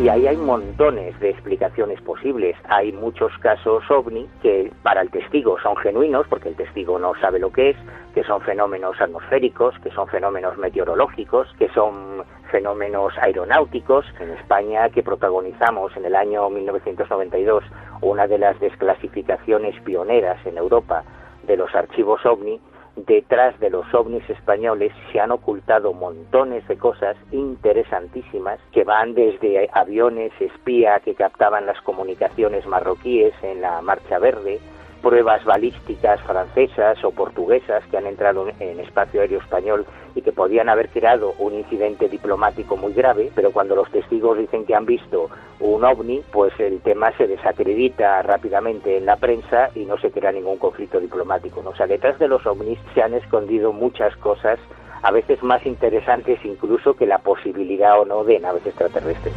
Y 0.00 0.08
ahí 0.08 0.26
hay 0.26 0.36
montones 0.36 1.18
de 1.20 1.30
explicaciones 1.30 2.00
posibles. 2.00 2.56
Hay 2.64 2.92
muchos 2.92 3.32
casos 3.38 3.88
ovni 3.88 4.28
que 4.42 4.72
para 4.82 5.00
el 5.00 5.10
testigo 5.10 5.56
son 5.62 5.76
genuinos, 5.76 6.26
porque 6.28 6.48
el 6.48 6.56
testigo 6.56 6.98
no 6.98 7.14
sabe 7.20 7.38
lo 7.38 7.52
que 7.52 7.70
es, 7.70 7.76
que 8.12 8.24
son 8.24 8.40
fenómenos 8.40 9.00
atmosféricos, 9.00 9.78
que 9.84 9.90
son 9.92 10.08
fenómenos 10.08 10.58
meteorológicos, 10.58 11.48
que 11.58 11.68
son 11.68 12.24
fenómenos 12.50 13.16
aeronáuticos. 13.18 14.04
En 14.18 14.30
España, 14.30 14.88
que 14.88 15.04
protagonizamos 15.04 15.96
en 15.96 16.04
el 16.06 16.16
año 16.16 16.50
1992 16.50 17.62
una 18.02 18.26
de 18.26 18.38
las 18.38 18.58
desclasificaciones 18.58 19.80
pioneras 19.82 20.44
en 20.44 20.58
Europa 20.58 21.04
de 21.46 21.56
los 21.56 21.72
archivos 21.72 22.26
ovni, 22.26 22.60
detrás 22.96 23.58
de 23.60 23.70
los 23.70 23.92
ovnis 23.92 24.28
españoles 24.30 24.92
se 25.12 25.20
han 25.20 25.32
ocultado 25.32 25.92
montones 25.92 26.66
de 26.68 26.76
cosas 26.76 27.16
interesantísimas 27.32 28.60
que 28.72 28.84
van 28.84 29.14
desde 29.14 29.68
aviones 29.72 30.32
espía 30.40 31.00
que 31.00 31.14
captaban 31.14 31.66
las 31.66 31.80
comunicaciones 31.82 32.66
marroquíes 32.66 33.34
en 33.42 33.60
la 33.60 33.82
Marcha 33.82 34.18
Verde, 34.18 34.60
pruebas 35.04 35.44
balísticas 35.44 36.18
francesas 36.22 37.04
o 37.04 37.10
portuguesas 37.10 37.84
que 37.90 37.98
han 37.98 38.06
entrado 38.06 38.48
en 38.58 38.80
espacio 38.80 39.20
aéreo 39.20 39.38
español 39.38 39.84
y 40.14 40.22
que 40.22 40.32
podían 40.32 40.70
haber 40.70 40.88
creado 40.88 41.34
un 41.38 41.52
incidente 41.54 42.08
diplomático 42.08 42.78
muy 42.78 42.94
grave, 42.94 43.30
pero 43.34 43.52
cuando 43.52 43.76
los 43.76 43.90
testigos 43.90 44.38
dicen 44.38 44.64
que 44.64 44.74
han 44.74 44.86
visto 44.86 45.28
un 45.60 45.84
ovni, 45.84 46.22
pues 46.32 46.58
el 46.58 46.80
tema 46.80 47.12
se 47.18 47.26
desacredita 47.26 48.22
rápidamente 48.22 48.96
en 48.96 49.04
la 49.04 49.16
prensa 49.16 49.68
y 49.74 49.84
no 49.84 49.98
se 49.98 50.10
crea 50.10 50.32
ningún 50.32 50.56
conflicto 50.56 50.98
diplomático. 50.98 51.62
O 51.64 51.76
sea, 51.76 51.86
detrás 51.86 52.18
de 52.18 52.28
los 52.28 52.46
ovnis 52.46 52.78
se 52.94 53.02
han 53.02 53.12
escondido 53.12 53.72
muchas 53.72 54.16
cosas, 54.16 54.58
a 55.02 55.10
veces 55.10 55.42
más 55.42 55.66
interesantes 55.66 56.38
incluso 56.44 56.94
que 56.94 57.06
la 57.06 57.18
posibilidad 57.18 58.00
o 58.00 58.06
no 58.06 58.24
de 58.24 58.40
naves 58.40 58.64
extraterrestres. 58.64 59.34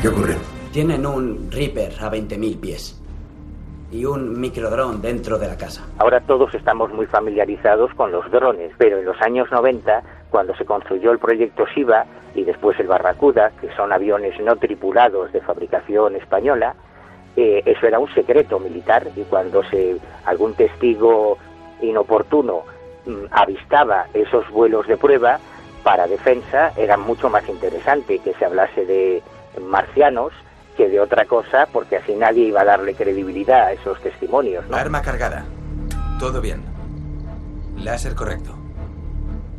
¿Qué 0.00 0.08
ocurre? 0.08 0.55
Tienen 0.76 1.06
un 1.06 1.50
Reaper 1.50 1.90
a 2.02 2.10
20.000 2.10 2.60
pies 2.60 3.02
y 3.90 4.04
un 4.04 4.38
microdrón 4.38 5.00
dentro 5.00 5.38
de 5.38 5.48
la 5.48 5.56
casa. 5.56 5.88
Ahora 5.96 6.20
todos 6.20 6.54
estamos 6.54 6.92
muy 6.92 7.06
familiarizados 7.06 7.94
con 7.94 8.12
los 8.12 8.30
drones, 8.30 8.72
pero 8.76 8.98
en 8.98 9.06
los 9.06 9.18
años 9.22 9.50
90, 9.50 10.02
cuando 10.28 10.54
se 10.54 10.66
construyó 10.66 11.12
el 11.12 11.18
proyecto 11.18 11.64
SIVA 11.74 12.04
y 12.34 12.44
después 12.44 12.78
el 12.78 12.88
Barracuda, 12.88 13.52
que 13.58 13.74
son 13.74 13.90
aviones 13.90 14.38
no 14.38 14.56
tripulados 14.56 15.32
de 15.32 15.40
fabricación 15.40 16.14
española, 16.14 16.74
eh, 17.36 17.62
eso 17.64 17.86
era 17.86 17.98
un 17.98 18.12
secreto 18.12 18.58
militar 18.58 19.08
y 19.16 19.22
cuando 19.22 19.62
se 19.70 19.96
algún 20.26 20.52
testigo 20.52 21.38
inoportuno 21.80 22.64
mmm, 23.06 23.24
avistaba 23.30 24.08
esos 24.12 24.46
vuelos 24.50 24.86
de 24.86 24.98
prueba 24.98 25.38
para 25.82 26.06
defensa, 26.06 26.74
era 26.76 26.98
mucho 26.98 27.30
más 27.30 27.48
interesante 27.48 28.18
que 28.18 28.34
se 28.34 28.44
hablase 28.44 28.84
de 28.84 29.22
marcianos 29.58 30.34
que 30.76 30.88
de 30.88 31.00
otra 31.00 31.24
cosa, 31.24 31.66
porque 31.72 31.96
así 31.96 32.14
nadie 32.14 32.44
iba 32.44 32.60
a 32.60 32.64
darle 32.64 32.94
credibilidad 32.94 33.66
a 33.66 33.72
esos 33.72 34.00
testimonios. 34.00 34.68
¿no? 34.68 34.76
Arma 34.76 35.02
cargada. 35.02 35.44
Todo 36.18 36.40
bien. 36.40 36.62
Láser 37.76 38.14
correcto. 38.14 38.54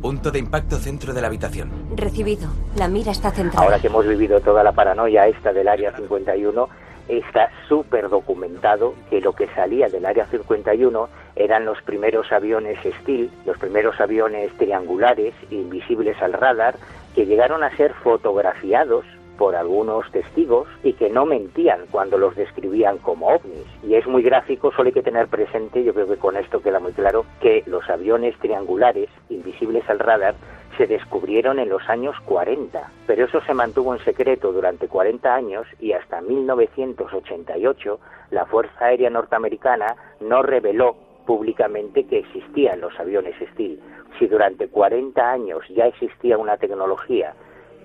Punto 0.00 0.30
de 0.30 0.38
impacto 0.38 0.76
centro 0.76 1.12
de 1.12 1.20
la 1.20 1.26
habitación. 1.26 1.70
Recibido. 1.96 2.48
La 2.76 2.88
mira 2.88 3.10
está 3.10 3.30
centrada. 3.32 3.64
Ahora 3.64 3.80
que 3.80 3.88
hemos 3.88 4.06
vivido 4.06 4.40
toda 4.40 4.62
la 4.62 4.72
paranoia 4.72 5.26
esta 5.26 5.52
del 5.52 5.66
Área 5.66 5.94
51, 5.96 6.68
está 7.08 7.50
súper 7.68 8.08
documentado 8.08 8.94
que 9.10 9.20
lo 9.20 9.32
que 9.32 9.48
salía 9.48 9.88
del 9.88 10.06
Área 10.06 10.26
51 10.26 11.08
eran 11.34 11.64
los 11.64 11.82
primeros 11.82 12.30
aviones 12.30 12.78
Steel, 13.00 13.30
los 13.44 13.58
primeros 13.58 14.00
aviones 14.00 14.52
triangulares, 14.56 15.34
invisibles 15.50 16.20
al 16.22 16.32
radar, 16.32 16.76
que 17.14 17.26
llegaron 17.26 17.64
a 17.64 17.76
ser 17.76 17.94
fotografiados 17.94 19.04
por 19.38 19.56
algunos 19.56 20.10
testigos 20.10 20.68
y 20.82 20.92
que 20.92 21.08
no 21.08 21.24
mentían 21.24 21.86
cuando 21.90 22.18
los 22.18 22.36
describían 22.36 22.98
como 22.98 23.28
ovnis. 23.28 23.64
Y 23.82 23.94
es 23.94 24.06
muy 24.06 24.22
gráfico, 24.22 24.72
solo 24.72 24.88
hay 24.88 24.92
que 24.92 25.02
tener 25.02 25.28
presente, 25.28 25.82
yo 25.82 25.94
creo 25.94 26.08
que 26.08 26.16
con 26.16 26.36
esto 26.36 26.60
queda 26.60 26.80
muy 26.80 26.92
claro, 26.92 27.24
que 27.40 27.62
los 27.66 27.88
aviones 27.88 28.36
triangulares, 28.38 29.08
invisibles 29.30 29.88
al 29.88 30.00
radar, 30.00 30.34
se 30.76 30.86
descubrieron 30.86 31.58
en 31.58 31.68
los 31.68 31.88
años 31.88 32.14
40, 32.26 32.90
pero 33.06 33.24
eso 33.24 33.40
se 33.42 33.54
mantuvo 33.54 33.94
en 33.94 34.04
secreto 34.04 34.52
durante 34.52 34.86
40 34.86 35.34
años 35.34 35.66
y 35.80 35.92
hasta 35.92 36.20
1988 36.20 37.98
la 38.30 38.46
Fuerza 38.46 38.86
Aérea 38.86 39.10
Norteamericana 39.10 39.96
no 40.20 40.42
reveló 40.42 40.96
públicamente 41.26 42.04
que 42.06 42.20
existían 42.20 42.80
los 42.80 42.98
aviones 42.98 43.34
Steel. 43.52 43.80
Si 44.18 44.26
durante 44.26 44.68
40 44.68 45.30
años 45.30 45.62
ya 45.68 45.86
existía 45.86 46.38
una 46.38 46.56
tecnología 46.56 47.34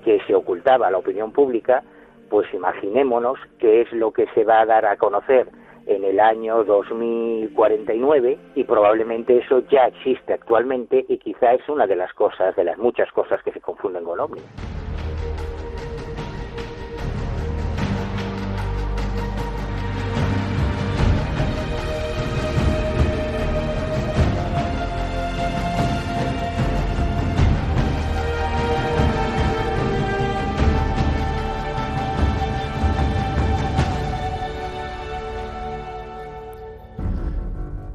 que 0.04 0.20
se 0.28 0.36
ocultaba 0.36 0.88
a 0.88 0.92
la 0.92 0.98
opinión 0.98 1.32
pública, 1.32 1.84
pues 2.30 2.52
imaginémonos 2.54 3.40
qué 3.60 3.82
es 3.82 3.92
lo 3.94 4.12
que 4.12 4.28
se 4.34 4.44
va 4.44 4.62
a 4.62 4.66
dar 4.66 4.86
a 4.86 4.98
conocer 4.98 5.48
en 5.86 6.04
el 6.04 6.20
año 6.20 6.64
2049 6.64 8.38
y 8.56 8.64
probablemente 8.64 9.38
eso 9.38 9.60
ya 9.70 9.88
existe 9.88 10.34
actualmente 10.34 11.06
y 11.08 11.18
quizá 11.18 11.54
es 11.54 11.68
una 11.68 11.88
de 11.88 11.96
las 11.96 12.14
cosas, 12.14 12.56
de 12.56 12.64
las 12.64 12.78
muchas 12.78 13.12
cosas 13.12 13.42
que 13.44 13.52
se 13.52 13.62
confunden 13.62 14.04
con 14.04 14.20
ovnis. 14.20 14.73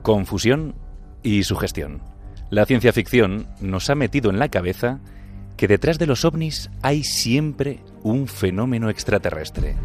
Confusión 0.09 0.75
y 1.23 1.43
sugestión. 1.43 2.01
La 2.49 2.65
ciencia 2.65 2.95
ficción 2.95 3.47
nos 3.61 3.91
ha 3.91 3.95
metido 3.95 4.31
en 4.31 4.39
la 4.39 4.49
cabeza 4.49 5.01
que 5.59 5.69
detrás 5.69 5.99
de 5.99 6.07
los 6.07 6.25
ovnis 6.25 6.71
hay 6.81 7.05
siempre 7.05 7.81
un 8.03 8.27
fenómeno 8.27 8.89
extraterrestre. 8.89 9.77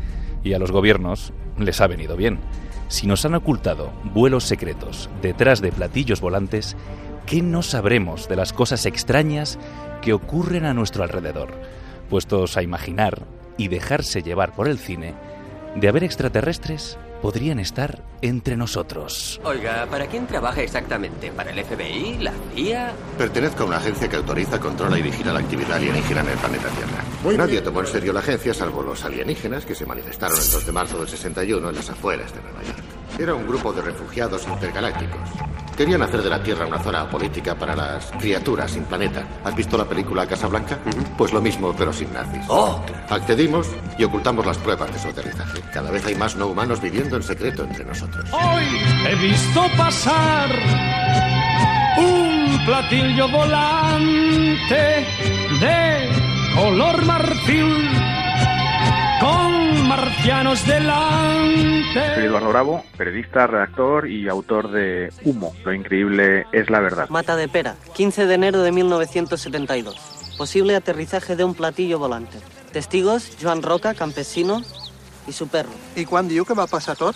Y 0.42 0.54
a 0.54 0.60
los 0.60 0.72
gobiernos 0.72 1.34
les 1.60 1.82
ha 1.82 1.88
venido 1.88 2.16
bien. 2.16 2.40
Si 2.88 3.06
nos 3.06 3.26
han 3.26 3.36
ocultado 3.36 3.92
vuelos 4.14 4.46
secretos 4.46 5.10
detrás 5.22 5.60
de 5.60 5.74
platillos 5.74 6.22
volantes, 6.22 6.78
¿qué 7.26 7.42
no 7.42 7.62
sabremos 7.62 8.30
de 8.30 8.38
las 8.38 8.54
cosas 8.54 8.86
extrañas 8.86 9.60
que 10.02 10.14
ocurren 10.14 10.64
a 10.64 10.74
nuestro 10.74 11.04
alrededor? 11.04 11.52
Puestos 12.10 12.56
a 12.56 12.64
imaginar 12.64 13.26
y 13.58 13.68
dejarse 13.68 14.24
llevar 14.24 14.56
por 14.56 14.70
el 14.70 14.78
cine, 14.78 15.16
de 15.76 15.90
haber 15.90 16.06
extraterrestres, 16.06 16.98
podrían 17.24 17.58
estar 17.58 18.04
entre 18.22 18.58
nosotros. 18.58 19.40
Oiga, 19.46 19.88
¿para 19.90 20.08
quién 20.08 20.28
trabaja 20.28 20.62
exactamente? 20.62 21.32
¿Para 21.32 21.52
el 21.52 21.64
FBI? 21.64 22.18
¿La 22.18 22.34
CIA? 22.54 22.92
Pertenezco 23.18 23.64
a 23.64 23.68
una 23.68 23.78
agencia 23.78 24.10
que 24.10 24.18
autoriza, 24.18 24.60
controla 24.60 25.00
y 25.00 25.04
vigila 25.04 25.32
la 25.32 25.40
actividad 25.40 25.78
alienígena 25.78 26.20
en 26.20 26.28
el 26.28 26.38
planeta 26.38 26.68
Tierra. 26.68 27.38
Nadie 27.38 27.62
tomó 27.62 27.80
en 27.80 27.88
serio 27.88 28.12
la 28.12 28.20
agencia 28.20 28.54
salvo 28.54 28.84
los 28.84 29.06
alienígenas 29.06 29.66
que 29.66 29.74
se 29.74 29.86
manifestaron 29.86 30.38
el 30.38 30.52
2 30.52 30.66
de 30.66 30.72
marzo 30.74 31.00
del 31.00 31.08
61 31.08 31.70
en 31.70 31.76
las 31.76 31.90
afueras 31.90 32.36
de 32.36 32.42
Nueva 32.42 32.62
York. 32.62 32.84
Era 33.18 33.34
un 33.36 33.48
grupo 33.48 33.72
de 33.72 33.84
refugiados 33.84 34.46
intergalácticos. 34.46 35.30
Querían 35.78 36.02
hacer 36.04 36.22
de 36.22 36.30
la 36.30 36.42
Tierra 36.42 36.68
una 36.68 36.80
zona 36.80 37.10
política 37.10 37.56
para 37.56 37.76
las 37.76 38.12
criaturas 38.20 38.72
sin 38.72 38.84
planeta. 38.84 39.24
¿Has 39.44 39.56
visto 39.56 39.78
la 39.78 39.86
película 39.86 40.28
Casablanca? 40.28 40.78
Pues 41.18 41.34
lo 41.34 41.42
mismo, 41.42 41.74
pero 41.76 41.92
sin 41.92 42.14
nazis. 42.14 42.46
¡Oh! 42.48 42.80
Accedimos 43.10 43.68
y 43.98 44.04
ocultamos 44.04 44.46
las 44.46 44.58
pruebas 44.58 44.94
de 44.94 45.00
su 45.00 45.08
aterrizaje. 45.08 45.62
Cada 45.74 45.90
vez 45.90 46.06
hay 46.06 46.16
más 46.16 46.36
no 46.36 46.48
humanos 46.48 46.82
viviendo 46.82 47.16
en 47.18 47.24
secreto 47.24 47.64
entre 47.64 47.86
nosotros. 47.86 48.30
Hoy 48.32 48.64
he 49.10 49.16
visto 49.16 49.64
pasar 49.76 50.50
un 51.98 52.66
platillo 52.66 53.30
volante 53.30 55.06
de 55.60 56.10
color 56.56 57.06
marfil 57.06 57.90
con 59.20 59.63
marcianos 59.96 60.66
delante. 60.66 62.16
Soy 62.16 62.26
Eduardo 62.26 62.50
Bravo, 62.50 62.84
periodista, 62.98 63.46
redactor 63.46 64.10
y 64.10 64.28
autor 64.28 64.72
de 64.72 65.14
Humo. 65.24 65.54
Lo 65.64 65.72
increíble 65.72 66.48
es 66.52 66.70
la 66.72 66.80
verdad. 66.80 67.10
Mata 67.10 67.36
de 67.36 67.48
Pera, 67.48 67.76
15 67.94 68.26
de 68.26 68.34
enero 68.34 68.64
de 68.64 68.72
1972. 68.72 70.36
Posible 70.36 70.76
aterrizaje 70.76 71.36
de 71.36 71.44
un 71.44 71.54
platillo 71.54 72.00
volante. 72.00 72.40
Testigos, 72.72 73.38
Joan 73.40 73.62
Roca, 73.62 73.94
campesino, 73.94 74.64
i 75.28 75.32
su 75.32 75.48
perro. 75.48 75.72
I 75.96 76.04
quan 76.10 76.28
diu 76.28 76.44
que 76.44 76.58
va 76.58 76.66
passar 76.68 76.98
tot? 76.98 77.16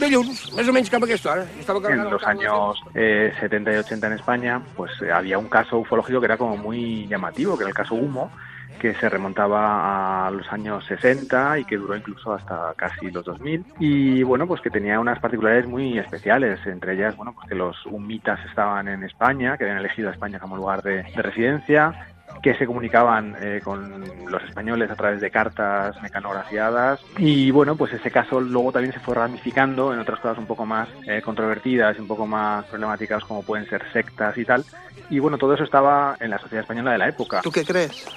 Dilluns, 0.00 0.50
más 0.52 0.66
o 0.66 0.72
menos 0.72 0.90
como 0.90 1.06
que 1.06 1.14
esto. 1.14 1.30
En 1.32 2.10
los 2.10 2.24
años 2.24 2.82
eh, 2.92 3.32
70 3.40 3.72
y 3.72 3.76
80 3.76 4.06
en 4.08 4.12
España, 4.14 4.62
pues 4.76 4.90
eh, 5.00 5.12
había 5.12 5.38
un 5.38 5.48
caso 5.48 5.78
ufológico 5.78 6.18
que 6.20 6.26
era 6.26 6.36
como 6.36 6.56
muy 6.56 7.06
llamativo, 7.06 7.56
que 7.56 7.62
era 7.62 7.70
el 7.70 7.74
caso 7.74 7.94
Humo, 7.94 8.32
que 8.80 8.94
se 8.94 9.08
remontaba 9.08 10.26
a 10.26 10.30
los 10.30 10.50
años 10.52 10.84
60 10.86 11.58
y 11.58 11.64
que 11.64 11.76
duró 11.76 11.94
incluso 11.94 12.32
hasta 12.32 12.72
casi 12.76 13.10
los 13.10 13.24
2000 13.24 13.64
y 13.78 14.22
bueno 14.22 14.46
pues 14.46 14.60
que 14.60 14.70
tenía 14.70 14.98
unas 14.98 15.20
particularidades 15.20 15.68
muy 15.68 15.98
especiales 15.98 16.58
entre 16.66 16.94
ellas 16.94 17.14
bueno 17.16 17.34
pues 17.34 17.48
que 17.48 17.54
los 17.54 17.76
humitas 17.86 18.40
estaban 18.48 18.88
en 18.88 19.04
España 19.04 19.56
que 19.56 19.64
habían 19.64 19.78
elegido 19.78 20.08
a 20.08 20.12
España 20.12 20.38
como 20.38 20.56
lugar 20.56 20.82
de, 20.82 21.02
de 21.02 21.22
residencia 21.22 22.10
que 22.42 22.54
se 22.54 22.66
comunicaban 22.66 23.36
eh, 23.40 23.60
con 23.62 24.04
los 24.30 24.42
españoles 24.44 24.90
a 24.90 24.96
través 24.96 25.20
de 25.20 25.30
cartas 25.30 26.00
mecanografiadas. 26.02 27.00
Y 27.18 27.50
bueno 27.50 27.76
pues 27.76 27.92
ese 27.92 28.10
caso 28.10 28.40
luego 28.40 28.72
también 28.72 28.92
se 28.92 29.00
fue 29.00 29.14
ramificando 29.14 29.92
en 29.92 29.98
otras 29.98 30.20
cosas 30.20 30.38
un 30.38 30.46
poco 30.46 30.64
más 30.64 30.88
eh, 31.06 31.20
controvertidas 31.22 31.98
un 31.98 32.06
poco 32.06 32.26
más 32.26 32.64
problemáticas 32.66 33.24
como 33.24 33.42
pueden 33.42 33.68
ser 33.68 33.82
sectas 33.92 34.36
y 34.38 34.44
tal. 34.44 34.64
Y 35.10 35.18
bueno 35.18 35.38
todo 35.38 35.54
eso 35.54 35.64
estaba 35.64 36.16
en 36.20 36.30
la 36.30 36.38
sociedad 36.38 36.62
española 36.62 36.92
de 36.92 36.98
la 36.98 37.08
época. 37.08 37.42
¿Tú 37.42 37.50
qué 37.50 37.64
crees? 37.64 38.08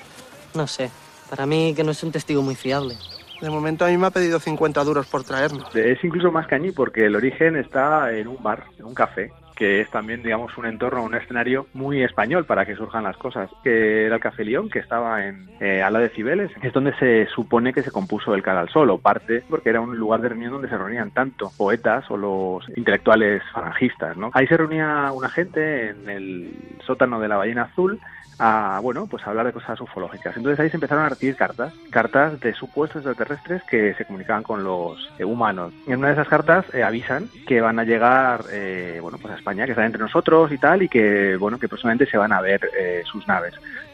No 0.55 0.67
sé, 0.67 0.91
para 1.29 1.45
mí 1.45 1.73
que 1.75 1.83
no 1.83 1.91
es 1.91 2.03
un 2.03 2.11
testigo 2.11 2.41
muy 2.41 2.55
fiable. 2.55 2.95
De 3.41 3.49
momento 3.49 3.83
a 3.83 3.89
mí 3.89 3.97
me 3.97 4.07
ha 4.07 4.11
pedido 4.11 4.39
50 4.39 4.83
duros 4.83 5.07
por 5.07 5.23
traernos. 5.23 5.75
Es 5.75 6.01
incluso 6.03 6.31
más 6.31 6.47
cañí 6.47 6.71
porque 6.71 7.07
el 7.07 7.15
origen 7.15 7.57
está 7.57 8.11
en 8.13 8.27
un 8.27 8.41
bar, 8.41 8.63
en 8.79 8.85
un 8.85 8.93
café, 8.93 9.31
que 9.55 9.81
es 9.81 9.89
también, 9.89 10.23
digamos, 10.23 10.57
un 10.57 10.65
entorno, 10.65 11.03
un 11.03 11.15
escenario 11.15 11.67
muy 11.73 12.03
español 12.03 12.45
para 12.45 12.65
que 12.65 12.75
surjan 12.75 13.03
las 13.03 13.17
cosas, 13.17 13.49
que 13.63 14.05
era 14.05 14.15
el 14.15 14.21
Café 14.21 14.45
León, 14.45 14.69
que 14.69 14.79
estaba 14.79 15.25
en 15.25 15.49
eh, 15.59 15.81
a 15.81 15.89
la 15.89 15.99
de 15.99 16.09
Cibeles, 16.09 16.51
es 16.61 16.73
donde 16.73 16.93
se 16.95 17.27
supone 17.27 17.73
que 17.73 17.83
se 17.83 17.91
compuso 17.91 18.33
el 18.33 18.43
Cara 18.43 18.61
al 18.61 18.69
Sol, 18.69 18.89
o 18.89 18.97
parte, 18.97 19.43
porque 19.49 19.69
era 19.69 19.81
un 19.81 19.97
lugar 19.97 20.21
de 20.21 20.29
reunión 20.29 20.53
donde 20.53 20.69
se 20.69 20.77
reunían 20.77 21.11
tanto 21.11 21.51
poetas 21.57 22.09
o 22.09 22.17
los 22.17 22.67
intelectuales 22.75 23.43
falangistas, 23.53 24.17
¿no? 24.17 24.31
Ahí 24.33 24.47
se 24.47 24.57
reunía 24.57 25.11
una 25.13 25.29
gente 25.29 25.89
en 25.89 26.09
el 26.09 26.79
sótano 26.85 27.19
de 27.19 27.27
la 27.27 27.37
Ballena 27.37 27.63
Azul, 27.63 27.99
a 28.39 28.79
bueno 28.81 29.07
pues 29.07 29.25
a 29.25 29.29
hablar 29.29 29.45
de 29.45 29.53
cosas 29.53 29.79
ufológicas. 29.81 30.35
Entonces 30.35 30.59
ahí 30.59 30.69
se 30.69 30.77
empezaron 30.77 31.05
a 31.05 31.09
recibir 31.09 31.35
cartas, 31.35 31.73
cartas 31.89 32.39
de 32.39 32.53
supuestos 32.53 33.05
extraterrestres 33.05 33.63
que 33.63 33.93
se 33.95 34.05
comunicaban 34.05 34.43
con 34.43 34.63
los 34.63 35.11
eh, 35.17 35.23
humanos. 35.23 35.73
Y 35.87 35.91
en 35.91 35.99
una 35.99 36.07
de 36.07 36.13
esas 36.13 36.27
cartas 36.27 36.65
eh, 36.73 36.83
avisan 36.83 37.29
que 37.47 37.61
van 37.61 37.79
a 37.79 37.83
llegar 37.83 38.45
eh, 38.51 38.99
bueno 39.01 39.17
pues 39.17 39.33
a 39.33 39.37
España, 39.37 39.65
que 39.65 39.71
están 39.71 39.85
entre 39.85 40.01
nosotros 40.01 40.51
y 40.51 40.57
tal, 40.57 40.83
y 40.83 40.89
que 40.89 41.35
bueno 41.37 41.59
que 41.59 41.67
próximamente 41.67 42.05
se 42.05 42.17
van 42.17 42.33
a 42.33 42.41
ver 42.41 42.61
eh, 42.77 43.03
sus 43.05 43.27
naves. 43.27 43.53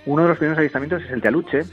Uno 0.10 0.24
de 0.24 0.30
los 0.30 0.40
primeros 0.40 0.58
avistamientos 0.58 1.04
es 1.04 1.12
el 1.12 1.22
de 1.22 1.30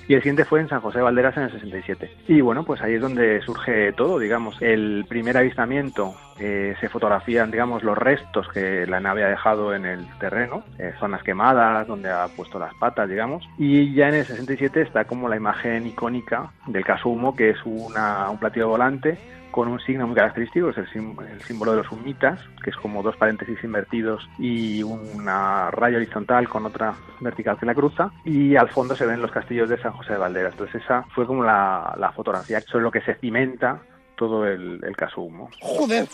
y 0.09 0.13
el 0.13 0.21
siguiente 0.21 0.45
fue 0.45 0.61
en 0.61 0.69
San 0.69 0.83
José 0.83 0.99
de 0.99 1.05
Valderas 1.05 1.39
en 1.39 1.45
el 1.45 1.53
67. 1.53 2.11
Y 2.29 2.43
bueno, 2.43 2.65
pues 2.67 2.83
ahí 2.83 2.93
es 2.93 3.01
donde 3.01 3.41
surge 3.41 3.95
todo, 3.95 4.19
digamos. 4.19 4.61
El 4.61 5.07
primer 5.09 5.39
avistamiento 5.39 6.15
eh, 6.39 6.75
se 6.79 6.91
fotografían, 6.91 7.51
digamos, 7.51 7.83
los 7.83 7.97
restos 7.97 8.47
que 8.49 8.87
la 8.87 9.01
nave 9.01 9.25
ha 9.25 9.31
dejado 9.31 9.75
en 9.75 9.87
el 9.87 10.07
terreno, 10.19 10.65
eh, 10.79 10.93
zonas 11.01 11.23
quemadas, 11.23 11.89
donde 11.89 12.11
ha 12.11 12.29
puesto 12.29 12.59
las 12.59 12.75
patas, 12.75 13.09
digamos. 13.09 13.43
Y 13.57 13.95
ya 13.95 14.11
en 14.11 14.17
el 14.17 14.27
67 14.27 14.83
está 14.83 15.07
como 15.07 15.31
la 15.31 15.37
imagen 15.37 15.87
icónica 15.87 16.53
del 16.67 16.85
caso 16.85 17.09
Humo, 17.09 17.35
que 17.35 17.49
es 17.49 17.65
un 17.65 17.95
platillo 18.39 18.69
volante 18.69 19.17
con 19.57 19.69
un 19.69 19.81
signo 19.81 20.07
muy 20.07 20.15
característico, 20.15 20.69
es 20.69 20.77
el, 20.77 20.87
sim- 20.93 21.17
el 21.33 21.41
símbolo 21.43 21.71
de 21.73 21.79
los 21.79 21.91
humitas, 21.91 22.39
que 22.63 22.69
es 22.69 22.77
como 22.77 23.03
dos 23.03 23.17
paréntesis 23.17 23.57
invertidos 23.65 24.29
y 24.39 24.83
una 24.83 25.71
raya 25.71 25.97
horizontal 25.97 26.47
con 26.47 26.67
otra 26.67 26.93
vertical 27.21 27.57
que 27.59 27.65
la 27.65 27.75
cruza, 27.75 28.11
y 28.23 28.55
al 28.55 28.69
fondo 28.69 28.95
se 28.95 29.07
ven 29.07 29.23
los 29.23 29.31
castillos 29.31 29.71
de 29.71 29.81
San 29.81 29.93
José 29.93 30.13
de 30.13 30.19
Valderas. 30.19 30.53
Entonces 30.53 30.83
esa 30.85 31.05
fue 31.15 31.27
como 31.27 31.43
la, 31.43 31.95
la 31.99 32.13
fotografía 32.13 32.61
sobre 32.61 32.85
lo 32.85 32.91
que 32.91 33.01
se 33.01 33.15
cimenta 33.15 33.81
todo 34.15 34.47
el, 34.47 34.79
el 34.85 34.95
caso 34.95 35.23
Humo. 35.23 35.49
¡Joder! 35.63 36.07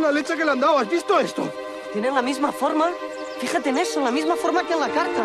La 0.00 0.10
leche 0.10 0.34
que 0.34 0.44
le 0.46 0.52
han 0.52 0.60
dado, 0.60 0.78
¿has 0.78 0.90
visto 0.90 1.20
esto? 1.20 1.46
Tienen 1.92 2.14
la 2.14 2.22
misma 2.22 2.52
forma. 2.52 2.86
Fíjate 3.38 3.68
en 3.68 3.76
eso, 3.76 4.00
la 4.02 4.10
misma 4.10 4.34
forma 4.36 4.62
que 4.66 4.72
en 4.72 4.80
la 4.80 4.88
carta. 4.88 5.24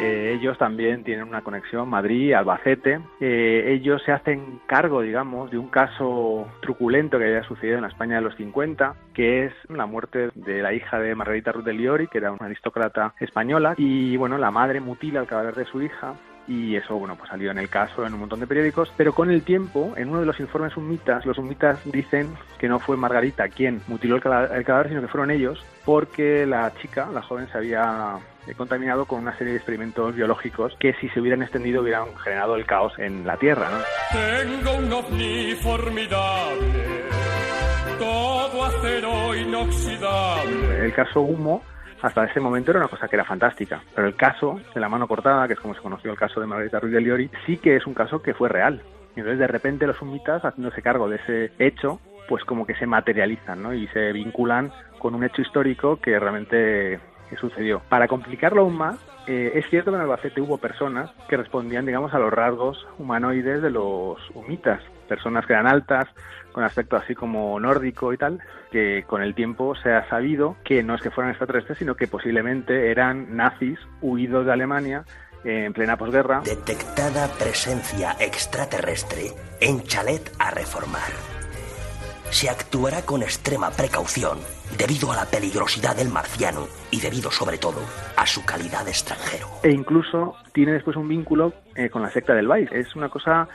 Eh, 0.00 0.36
ellos 0.38 0.56
también 0.58 1.02
tienen 1.02 1.26
una 1.26 1.42
conexión 1.42 1.88
Madrid-Albacete. 1.88 3.00
Eh, 3.20 3.64
ellos 3.66 4.00
se 4.04 4.12
hacen 4.12 4.60
cargo, 4.66 5.02
digamos, 5.02 5.50
de 5.50 5.58
un 5.58 5.68
caso 5.68 6.46
truculento 6.60 7.18
que 7.18 7.24
había 7.24 7.42
sucedido 7.42 7.76
en 7.76 7.82
la 7.82 7.88
España 7.88 8.16
de 8.16 8.22
los 8.22 8.36
50, 8.36 8.94
que 9.12 9.46
es 9.46 9.52
la 9.68 9.86
muerte 9.86 10.30
de 10.36 10.62
la 10.62 10.72
hija 10.72 11.00
de 11.00 11.16
Margarita 11.16 11.50
Ruth 11.50 11.64
de 11.64 11.72
Liori, 11.72 12.06
que 12.06 12.18
era 12.18 12.30
una 12.30 12.46
aristócrata 12.46 13.14
española, 13.18 13.74
y 13.76 14.16
bueno, 14.16 14.38
la 14.38 14.52
madre 14.52 14.80
mutila 14.80 15.20
el 15.20 15.26
cadáver 15.26 15.56
de 15.56 15.64
su 15.64 15.82
hija 15.82 16.14
y 16.48 16.76
eso 16.76 16.96
bueno 16.96 17.14
pues 17.16 17.28
salió 17.28 17.50
en 17.50 17.58
el 17.58 17.68
caso 17.68 18.06
en 18.06 18.14
un 18.14 18.20
montón 18.20 18.40
de 18.40 18.46
periódicos 18.46 18.90
pero 18.96 19.12
con 19.12 19.30
el 19.30 19.42
tiempo 19.42 19.92
en 19.96 20.08
uno 20.08 20.20
de 20.20 20.26
los 20.26 20.40
informes 20.40 20.76
humitas 20.76 21.26
los 21.26 21.38
humitas 21.38 21.80
dicen 21.84 22.34
que 22.58 22.68
no 22.68 22.80
fue 22.80 22.96
Margarita 22.96 23.48
quien 23.48 23.82
mutiló 23.86 24.16
el 24.16 24.22
cadáver 24.22 24.88
sino 24.88 25.02
que 25.02 25.08
fueron 25.08 25.30
ellos 25.30 25.62
porque 25.84 26.46
la 26.46 26.72
chica 26.80 27.08
la 27.12 27.22
joven 27.22 27.48
se 27.52 27.58
había 27.58 28.16
eh, 28.46 28.54
contaminado 28.54 29.04
con 29.04 29.20
una 29.20 29.36
serie 29.36 29.52
de 29.52 29.58
experimentos 29.58 30.14
biológicos 30.14 30.74
que 30.80 30.94
si 30.94 31.08
se 31.10 31.20
hubieran 31.20 31.42
extendido 31.42 31.82
hubieran 31.82 32.16
generado 32.16 32.56
el 32.56 32.64
caos 32.64 32.94
en 32.98 33.26
la 33.26 33.36
tierra 33.36 33.68
¿no? 33.70 33.78
Tengo 34.18 34.78
un 34.78 34.92
ovni 34.92 35.54
formidable, 35.56 37.04
todo 37.98 38.64
acero 38.64 39.34
inoxidable. 39.34 40.84
el 40.86 40.94
caso 40.94 41.20
Humo 41.20 41.62
hasta 42.02 42.24
ese 42.24 42.40
momento 42.40 42.70
era 42.70 42.80
una 42.80 42.88
cosa 42.88 43.08
que 43.08 43.16
era 43.16 43.24
fantástica, 43.24 43.82
pero 43.94 44.06
el 44.06 44.14
caso 44.14 44.60
de 44.74 44.80
la 44.80 44.88
mano 44.88 45.08
cortada, 45.08 45.46
que 45.46 45.54
es 45.54 45.60
como 45.60 45.74
se 45.74 45.80
conoció 45.80 46.10
el 46.10 46.18
caso 46.18 46.40
de 46.40 46.46
Margarita 46.46 46.80
Ruiz 46.80 46.94
de 46.94 47.00
Liori, 47.00 47.30
sí 47.46 47.56
que 47.56 47.76
es 47.76 47.86
un 47.86 47.94
caso 47.94 48.22
que 48.22 48.34
fue 48.34 48.48
real. 48.48 48.82
Y 49.16 49.20
entonces 49.20 49.38
de 49.38 49.46
repente 49.46 49.86
los 49.86 50.00
humitas, 50.00 50.44
haciéndose 50.44 50.82
cargo 50.82 51.08
de 51.08 51.16
ese 51.16 51.52
hecho, 51.58 52.00
pues 52.28 52.44
como 52.44 52.66
que 52.66 52.74
se 52.74 52.86
materializan, 52.86 53.62
¿no? 53.62 53.74
Y 53.74 53.88
se 53.88 54.12
vinculan 54.12 54.70
con 54.98 55.14
un 55.14 55.24
hecho 55.24 55.42
histórico 55.42 55.96
que 55.96 56.18
realmente 56.18 57.00
sucedió. 57.40 57.82
Para 57.88 58.06
complicarlo 58.06 58.62
aún 58.62 58.76
más, 58.76 58.98
eh, 59.26 59.52
es 59.54 59.68
cierto 59.68 59.90
que 59.90 59.96
en 59.96 60.02
Albacete 60.02 60.40
hubo 60.40 60.58
personas 60.58 61.10
que 61.28 61.36
respondían, 61.36 61.84
digamos, 61.84 62.14
a 62.14 62.18
los 62.18 62.32
rasgos 62.32 62.86
humanoides 62.98 63.60
de 63.62 63.70
los 63.70 64.18
humitas. 64.34 64.80
Personas 65.08 65.46
que 65.46 65.54
eran 65.54 65.66
altas, 65.66 66.06
con 66.52 66.64
aspecto 66.64 66.96
así 66.96 67.14
como 67.14 67.58
nórdico 67.58 68.12
y 68.12 68.18
tal, 68.18 68.40
que 68.70 69.04
con 69.06 69.22
el 69.22 69.34
tiempo 69.34 69.74
se 69.74 69.92
ha 69.92 70.08
sabido 70.08 70.56
que 70.64 70.82
no 70.82 70.94
es 70.94 71.00
que 71.00 71.10
fueran 71.10 71.30
extraterrestres, 71.30 71.78
sino 71.78 71.94
que 71.94 72.06
posiblemente 72.06 72.90
eran 72.90 73.36
nazis 73.36 73.78
huidos 74.00 74.46
de 74.46 74.52
Alemania 74.52 75.04
en 75.44 75.72
plena 75.72 75.96
posguerra. 75.96 76.40
Detectada 76.44 77.28
presencia 77.38 78.12
extraterrestre 78.20 79.32
en 79.60 79.82
chalet 79.82 80.30
a 80.38 80.50
reformar. 80.50 81.12
se 82.30 82.50
actuará 82.50 83.02
con 83.02 83.22
extrema 83.22 83.70
precaución 83.70 84.38
debido 84.76 85.10
a 85.12 85.16
la 85.16 85.24
peligrosidad 85.24 85.96
del 85.96 86.10
marciano 86.10 86.66
y 86.90 87.00
debido 87.00 87.30
sobre 87.30 87.56
todo 87.56 87.80
a 88.16 88.26
su 88.26 88.44
calidad 88.44 88.84
de 88.84 88.90
extranjero. 88.90 89.48
E 89.62 89.70
incluso 89.70 90.34
tiene 90.52 90.72
después 90.72 90.96
un 90.96 91.08
vínculo 91.08 91.54
eh, 91.74 91.88
con 91.88 92.02
la 92.02 92.10
secta 92.10 92.34
del 92.34 92.46
Vice. 92.46 92.78
Es 92.78 92.94
una 92.94 93.08
cosa 93.08 93.48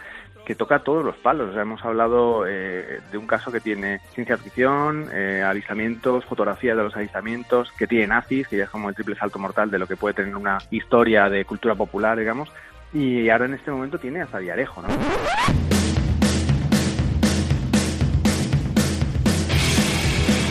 que 0.46 0.56
toca 0.56 0.80
todos 0.80 1.04
los 1.04 1.16
palos. 1.18 1.50
O 1.50 1.54
sea, 1.54 1.62
hemos 1.62 1.84
hablado 1.84 2.46
eh, 2.48 3.00
de 3.12 3.18
un 3.18 3.28
caso 3.28 3.52
que 3.52 3.60
tiene 3.60 4.00
ciencia 4.14 4.38
ficción, 4.38 5.08
eh, 5.14 5.44
avistamientos, 5.46 6.26
fotografías 6.26 6.78
de 6.78 6.84
los 6.84 6.96
avistamientos, 6.96 7.72
que 7.78 7.88
tiene 7.88 8.08
nazis, 8.08 8.48
que 8.48 8.58
ya 8.58 8.66
es 8.66 8.70
como 8.70 8.90
el 8.90 8.96
triple 8.96 9.16
salto 9.16 9.40
mortal 9.40 9.72
de 9.72 9.80
lo 9.80 9.88
que 9.88 9.98
puede 9.98 10.14
tener 10.14 10.36
una 10.36 10.58
historia 10.70 11.30
de 11.30 11.46
cultura 11.46 11.76
popular, 11.76 12.18
digamos. 12.18 12.52
Y 12.94 13.30
ahora 13.30 13.46
en 13.46 13.56
este 13.56 13.72
momento 13.72 13.98
tiene 13.98 14.22
hasta 14.22 14.40
Diarejo, 14.40 14.82
¿no? 14.82 15.73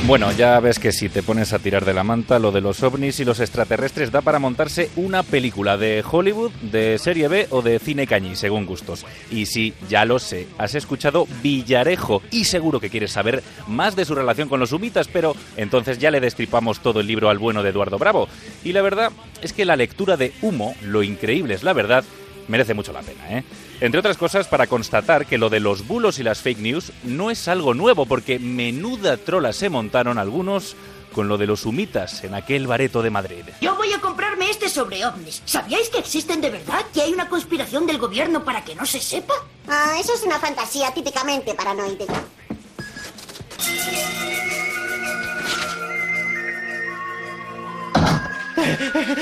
Bueno, 0.04 0.32
ya 0.32 0.58
ves 0.58 0.80
que 0.80 0.90
si 0.90 1.08
te 1.08 1.22
pones 1.22 1.52
a 1.52 1.60
tirar 1.60 1.84
de 1.84 1.94
la 1.94 2.02
manta, 2.02 2.40
lo 2.40 2.50
de 2.50 2.60
los 2.60 2.82
ovnis 2.82 3.20
y 3.20 3.24
los 3.24 3.38
extraterrestres 3.38 4.10
da 4.10 4.20
para 4.20 4.40
montarse 4.40 4.90
una 4.96 5.22
película 5.22 5.76
de 5.76 6.04
Hollywood, 6.08 6.50
de 6.60 6.98
serie 6.98 7.28
B 7.28 7.46
o 7.50 7.62
de 7.62 7.78
cine 7.78 8.08
cañí, 8.08 8.34
según 8.34 8.66
gustos. 8.66 9.06
Y 9.30 9.46
sí, 9.46 9.74
ya 9.88 10.04
lo 10.04 10.18
sé, 10.18 10.48
has 10.58 10.74
escuchado 10.74 11.28
Villarejo 11.40 12.20
y 12.32 12.44
seguro 12.44 12.80
que 12.80 12.90
quieres 12.90 13.12
saber 13.12 13.44
más 13.68 13.94
de 13.94 14.04
su 14.04 14.16
relación 14.16 14.48
con 14.48 14.58
los 14.58 14.72
humitas, 14.72 15.06
pero 15.06 15.36
entonces 15.56 15.98
ya 15.98 16.10
le 16.10 16.20
destripamos 16.20 16.80
todo 16.80 16.98
el 16.98 17.06
libro 17.06 17.30
al 17.30 17.38
bueno 17.38 17.62
de 17.62 17.70
Eduardo 17.70 17.96
Bravo. 17.96 18.28
Y 18.64 18.72
la 18.72 18.82
verdad 18.82 19.12
es 19.40 19.52
que 19.52 19.64
la 19.64 19.76
lectura 19.76 20.16
de 20.16 20.32
Humo, 20.42 20.74
lo 20.82 21.04
increíble 21.04 21.54
es 21.54 21.62
la 21.62 21.74
verdad, 21.74 22.04
merece 22.48 22.74
mucho 22.74 22.92
la 22.92 23.02
pena, 23.02 23.38
¿eh? 23.38 23.44
Entre 23.80 23.98
otras 23.98 24.16
cosas, 24.16 24.46
para 24.46 24.66
constatar 24.66 25.26
que 25.26 25.38
lo 25.38 25.50
de 25.50 25.60
los 25.60 25.86
bulos 25.86 26.18
y 26.18 26.22
las 26.22 26.40
fake 26.40 26.58
news 26.58 26.92
no 27.04 27.30
es 27.30 27.48
algo 27.48 27.74
nuevo, 27.74 28.06
porque 28.06 28.38
menuda 28.38 29.16
trola 29.16 29.52
se 29.52 29.68
montaron 29.68 30.18
algunos 30.18 30.76
con 31.12 31.28
lo 31.28 31.38
de 31.38 31.46
los 31.46 31.66
humitas 31.66 32.24
en 32.24 32.34
aquel 32.34 32.66
bareto 32.66 33.02
de 33.02 33.10
Madrid. 33.10 33.44
Yo 33.60 33.76
voy 33.76 33.92
a 33.92 34.00
comprarme 34.00 34.50
este 34.50 34.68
sobre 34.68 35.04
ovnis. 35.04 35.42
¿Sabíais 35.44 35.88
que 35.90 35.98
existen 35.98 36.40
de 36.40 36.50
verdad? 36.50 36.84
¿Que 36.92 37.02
hay 37.02 37.12
una 37.12 37.28
conspiración 37.28 37.86
del 37.86 37.98
gobierno 37.98 38.44
para 38.44 38.64
que 38.64 38.74
no 38.74 38.86
se 38.86 39.00
sepa? 39.00 39.34
Ah, 39.68 39.96
eso 40.00 40.14
es 40.14 40.22
una 40.22 40.38
fantasía 40.38 40.92
típicamente 40.92 41.54
paranoide. 41.54 42.06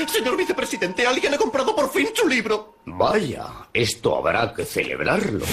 Señor 0.07 0.37
vicepresidente, 0.37 1.05
alguien 1.05 1.33
ha 1.33 1.37
comprado 1.37 1.75
por 1.75 1.91
fin 1.91 2.09
su 2.13 2.27
libro. 2.27 2.75
Vaya, 2.85 3.45
esto 3.73 4.17
habrá 4.17 4.53
que 4.53 4.65
celebrarlo. 4.65 5.45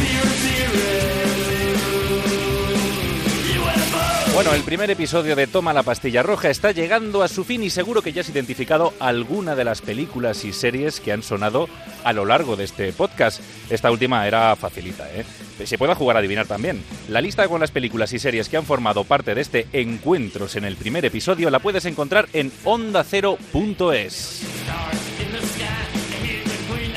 Bueno, 4.38 4.54
el 4.54 4.62
primer 4.62 4.88
episodio 4.88 5.34
de 5.34 5.48
Toma 5.48 5.72
la 5.72 5.82
pastilla 5.82 6.22
roja 6.22 6.48
está 6.48 6.70
llegando 6.70 7.24
a 7.24 7.28
su 7.28 7.42
fin 7.42 7.64
y 7.64 7.70
seguro 7.70 8.02
que 8.02 8.12
ya 8.12 8.20
has 8.20 8.28
identificado 8.28 8.94
alguna 9.00 9.56
de 9.56 9.64
las 9.64 9.82
películas 9.82 10.44
y 10.44 10.52
series 10.52 11.00
que 11.00 11.10
han 11.10 11.24
sonado 11.24 11.68
a 12.04 12.12
lo 12.12 12.24
largo 12.24 12.54
de 12.54 12.62
este 12.62 12.92
podcast. 12.92 13.40
Esta 13.68 13.90
última 13.90 14.28
era 14.28 14.54
facilita, 14.54 15.08
¿eh? 15.12 15.24
Se 15.66 15.76
puede 15.76 15.96
jugar 15.96 16.14
a 16.14 16.20
adivinar 16.20 16.46
también. 16.46 16.84
La 17.08 17.20
lista 17.20 17.48
con 17.48 17.60
las 17.60 17.72
películas 17.72 18.12
y 18.12 18.20
series 18.20 18.48
que 18.48 18.56
han 18.56 18.64
formado 18.64 19.02
parte 19.02 19.34
de 19.34 19.40
este 19.40 19.66
Encuentros 19.72 20.54
en 20.54 20.64
el 20.64 20.76
primer 20.76 21.04
episodio 21.04 21.50
la 21.50 21.58
puedes 21.58 21.84
encontrar 21.86 22.28
en 22.32 22.52
ondacero.es. 22.62 24.42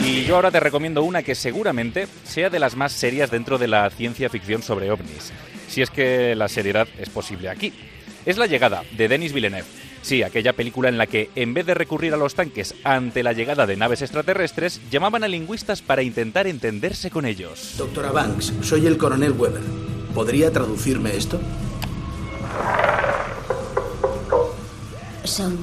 Y 0.05 0.25
yo 0.25 0.35
ahora 0.35 0.51
te 0.51 0.59
recomiendo 0.59 1.01
una 1.01 1.23
que 1.23 1.33
seguramente 1.33 2.07
sea 2.23 2.51
de 2.51 2.59
las 2.59 2.75
más 2.75 2.91
serias 2.91 3.31
dentro 3.31 3.57
de 3.57 3.67
la 3.67 3.89
ciencia 3.89 4.29
ficción 4.29 4.61
sobre 4.61 4.91
ovnis 4.91 5.33
si 5.71 5.81
es 5.81 5.89
que 5.89 6.35
la 6.35 6.49
seriedad 6.49 6.87
es 6.99 7.09
posible 7.09 7.49
aquí. 7.49 7.73
Es 8.25 8.37
La 8.37 8.45
llegada, 8.45 8.83
de 8.95 9.07
Denis 9.07 9.33
Villeneuve. 9.33 9.65
Sí, 10.01 10.21
aquella 10.21 10.53
película 10.53 10.89
en 10.89 10.97
la 10.97 11.07
que, 11.07 11.29
en 11.35 11.53
vez 11.53 11.65
de 11.65 11.73
recurrir 11.73 12.13
a 12.13 12.17
los 12.17 12.35
tanques 12.35 12.75
ante 12.83 13.23
la 13.23 13.33
llegada 13.33 13.65
de 13.65 13.77
naves 13.77 14.01
extraterrestres, 14.01 14.81
llamaban 14.91 15.23
a 15.23 15.27
lingüistas 15.27 15.81
para 15.81 16.03
intentar 16.03 16.45
entenderse 16.45 17.09
con 17.09 17.25
ellos. 17.25 17.75
Doctora 17.77 18.11
Banks, 18.11 18.53
soy 18.61 18.85
el 18.85 18.97
coronel 18.97 19.31
Weber. 19.31 19.61
¿Podría 20.13 20.51
traducirme 20.51 21.15
esto? 21.15 21.39
Son... 25.23 25.57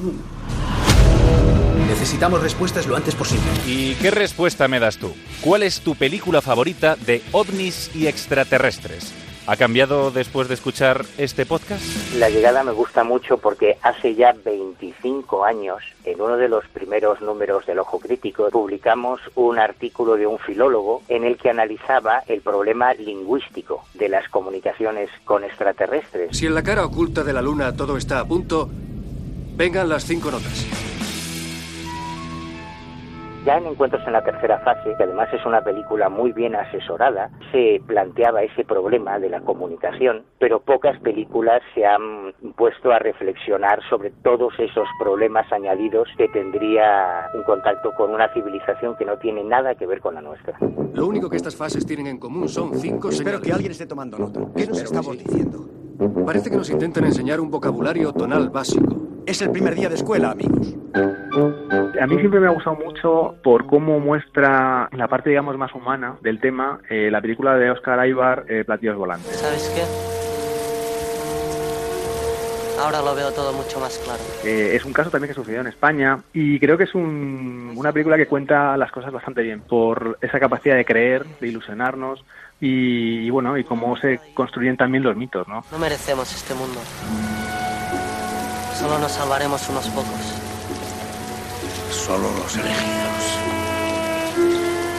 Necesitamos 1.88 2.42
respuestas 2.42 2.86
lo 2.86 2.96
antes 2.96 3.14
posible. 3.14 3.44
¿Y 3.66 3.94
qué 3.94 4.10
respuesta 4.10 4.68
me 4.68 4.80
das 4.80 4.98
tú? 4.98 5.14
¿Cuál 5.40 5.64
es 5.64 5.80
tu 5.80 5.94
película 5.96 6.40
favorita 6.40 6.96
de 6.96 7.22
ovnis 7.32 7.90
y 7.94 8.06
extraterrestres? 8.06 9.12
¿Ha 9.48 9.56
cambiado 9.56 10.10
después 10.10 10.46
de 10.46 10.52
escuchar 10.52 11.06
este 11.16 11.46
podcast? 11.46 11.82
La 12.16 12.28
llegada 12.28 12.62
me 12.64 12.72
gusta 12.72 13.02
mucho 13.02 13.38
porque 13.38 13.78
hace 13.80 14.14
ya 14.14 14.34
25 14.44 15.42
años, 15.42 15.78
en 16.04 16.20
uno 16.20 16.36
de 16.36 16.50
los 16.50 16.66
primeros 16.68 17.22
números 17.22 17.64
del 17.64 17.78
Ojo 17.78 17.98
Crítico, 17.98 18.50
publicamos 18.50 19.22
un 19.36 19.58
artículo 19.58 20.16
de 20.16 20.26
un 20.26 20.38
filólogo 20.38 21.00
en 21.08 21.24
el 21.24 21.38
que 21.38 21.48
analizaba 21.48 22.24
el 22.26 22.42
problema 22.42 22.92
lingüístico 22.92 23.86
de 23.94 24.10
las 24.10 24.28
comunicaciones 24.28 25.08
con 25.24 25.44
extraterrestres. 25.44 26.36
Si 26.36 26.44
en 26.44 26.54
la 26.54 26.62
cara 26.62 26.84
oculta 26.84 27.24
de 27.24 27.32
la 27.32 27.40
luna 27.40 27.74
todo 27.74 27.96
está 27.96 28.20
a 28.20 28.26
punto, 28.26 28.68
vengan 29.56 29.88
las 29.88 30.04
cinco 30.04 30.30
notas. 30.30 30.97
Ya 33.48 33.56
en 33.56 33.64
Encuentros 33.64 34.06
en 34.06 34.12
la 34.12 34.22
tercera 34.22 34.58
fase, 34.58 34.94
que 34.98 35.04
además 35.04 35.30
es 35.32 35.46
una 35.46 35.62
película 35.62 36.10
muy 36.10 36.32
bien 36.32 36.54
asesorada, 36.54 37.30
se 37.50 37.80
planteaba 37.86 38.42
ese 38.42 38.62
problema 38.62 39.18
de 39.18 39.30
la 39.30 39.40
comunicación, 39.40 40.24
pero 40.38 40.60
pocas 40.60 41.00
películas 41.00 41.62
se 41.74 41.86
han 41.86 42.34
puesto 42.58 42.92
a 42.92 42.98
reflexionar 42.98 43.80
sobre 43.88 44.10
todos 44.22 44.52
esos 44.58 44.86
problemas 45.00 45.50
añadidos 45.50 46.10
que 46.18 46.28
tendría 46.28 47.30
un 47.32 47.42
contacto 47.44 47.92
con 47.96 48.12
una 48.12 48.30
civilización 48.34 48.94
que 48.98 49.06
no 49.06 49.16
tiene 49.16 49.42
nada 49.42 49.74
que 49.76 49.86
ver 49.86 50.02
con 50.02 50.16
la 50.16 50.20
nuestra. 50.20 50.58
Lo 50.92 51.06
único 51.06 51.30
que 51.30 51.38
estas 51.38 51.56
fases 51.56 51.86
tienen 51.86 52.06
en 52.06 52.18
común 52.18 52.50
son 52.50 52.74
cinco 52.74 53.08
Espero 53.08 53.40
que 53.40 53.50
alguien 53.50 53.72
esté 53.72 53.86
tomando 53.86 54.18
nota. 54.18 54.40
¿Qué 54.54 54.66
nos 54.66 54.82
estamos 54.82 55.16
diciendo? 55.16 55.77
Parece 56.24 56.50
que 56.50 56.56
nos 56.56 56.70
intentan 56.70 57.04
enseñar 57.04 57.40
un 57.40 57.50
vocabulario 57.50 58.12
tonal 58.12 58.50
básico. 58.50 58.96
Es 59.26 59.42
el 59.42 59.50
primer 59.50 59.74
día 59.74 59.88
de 59.88 59.96
escuela, 59.96 60.30
amigos. 60.30 60.74
A 62.00 62.06
mí 62.06 62.16
siempre 62.18 62.40
me 62.40 62.46
ha 62.46 62.50
gustado 62.50 62.76
mucho 62.76 63.34
por 63.42 63.66
cómo 63.66 63.98
muestra 63.98 64.88
la 64.92 65.08
parte, 65.08 65.30
digamos, 65.30 65.58
más 65.58 65.74
humana 65.74 66.16
del 66.22 66.40
tema 66.40 66.80
eh, 66.88 67.10
la 67.10 67.20
película 67.20 67.56
de 67.56 67.70
Oscar 67.70 67.98
Aybar, 67.98 68.44
eh, 68.48 68.64
Platillos 68.64 68.96
Volantes. 68.96 69.36
¿Sabes 69.36 69.72
qué? 69.74 70.17
Ahora 72.80 73.00
lo 73.02 73.14
veo 73.14 73.32
todo 73.32 73.52
mucho 73.52 73.80
más 73.80 73.98
claro. 73.98 74.20
Eh, 74.44 74.72
es 74.76 74.84
un 74.84 74.92
caso 74.92 75.10
también 75.10 75.28
que 75.28 75.34
sucedió 75.34 75.60
en 75.60 75.66
España 75.66 76.20
y 76.32 76.58
creo 76.60 76.78
que 76.78 76.84
es 76.84 76.94
un- 76.94 77.72
una 77.76 77.92
película 77.92 78.16
que 78.16 78.26
cuenta 78.26 78.76
las 78.76 78.90
cosas 78.92 79.12
bastante 79.12 79.42
bien 79.42 79.60
por 79.60 80.18
esa 80.22 80.38
capacidad 80.38 80.76
de 80.76 80.84
creer, 80.84 81.24
de 81.40 81.48
ilusionarnos 81.48 82.24
y, 82.60 83.26
y 83.26 83.30
bueno, 83.30 83.56
y 83.58 83.64
cómo 83.64 83.96
se 83.96 84.20
construyen 84.34 84.76
también 84.76 85.02
los 85.02 85.16
mitos, 85.16 85.46
¿no? 85.48 85.64
No 85.72 85.78
merecemos 85.78 86.32
este 86.34 86.54
mundo. 86.54 86.78
Solo 88.74 88.98
nos 88.98 89.10
salvaremos 89.12 89.68
unos 89.68 89.88
pocos. 89.88 90.34
Solo 91.90 92.30
los 92.30 92.54
elegidos. 92.56 93.38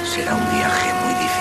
Será 0.03 0.35
un 0.35 0.49
viaje 0.51 0.93
muy 1.05 1.13
difícil. 1.13 1.38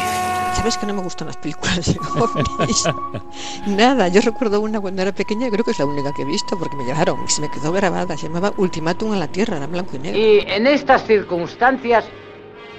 ¿Sabes 0.59 0.77
que 0.77 0.87
no 0.87 0.95
me 0.95 1.03
gustan 1.03 1.29
las 1.29 1.37
películas 1.37 1.87
de 1.87 1.97
ovnis? 2.21 2.85
Nada, 3.69 4.09
yo 4.09 4.21
recuerdo 4.21 4.61
una 4.61 4.81
cuando 4.81 5.03
era 5.03 5.13
pequeña, 5.13 5.49
creo 5.51 5.65
que 5.65 5.71
es 5.71 5.79
la 5.79 5.87
única 5.87 6.13
que 6.13 6.23
he 6.23 6.25
visto, 6.25 6.59
porque 6.59 6.77
me 6.77 6.85
llevaron 6.85 7.25
y 7.25 7.31
se 7.31 7.41
me 7.41 7.49
quedó 7.49 7.71
grabada. 7.71 8.17
Se 8.17 8.27
llamaba 8.27 8.53
Ultimátum 8.57 9.13
a 9.13 9.17
la 9.17 9.29
Tierra, 9.29 9.59
era 9.59 9.69
blanco 9.69 9.95
y 9.95 10.01
negro. 10.01 10.19
Y 10.19 10.41
en 10.49 10.67
estas 10.67 11.07
circunstancias, 11.07 12.07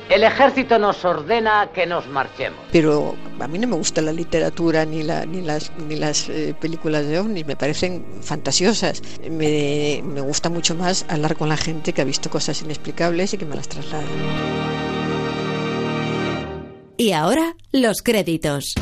el 0.09 0.23
ejército 0.23 0.77
nos 0.77 1.05
ordena 1.05 1.69
que 1.73 1.85
nos 1.85 2.05
marchemos. 2.07 2.59
Pero 2.69 3.15
a 3.39 3.47
mí 3.47 3.57
no 3.57 3.67
me 3.67 3.77
gusta 3.77 4.01
la 4.01 4.11
literatura 4.11 4.83
ni, 4.83 5.03
la, 5.03 5.25
ni 5.25 5.41
las, 5.41 5.71
ni 5.77 5.95
las 5.95 6.27
eh, 6.27 6.53
películas 6.59 7.07
de 7.07 7.17
ovnis, 7.17 7.45
me 7.45 7.55
parecen 7.55 8.05
fantasiosas. 8.21 9.01
Me, 9.31 10.01
me 10.03 10.19
gusta 10.19 10.49
mucho 10.49 10.75
más 10.75 11.05
hablar 11.07 11.37
con 11.37 11.47
la 11.47 11.55
gente 11.55 11.93
que 11.93 12.01
ha 12.01 12.05
visto 12.05 12.29
cosas 12.29 12.61
inexplicables 12.61 13.33
y 13.33 13.37
que 13.37 13.45
me 13.45 13.55
las 13.55 13.69
traslada. 13.69 14.03
Y 17.01 17.13
ahora, 17.13 17.55
los 17.71 18.01
créditos. 18.01 18.73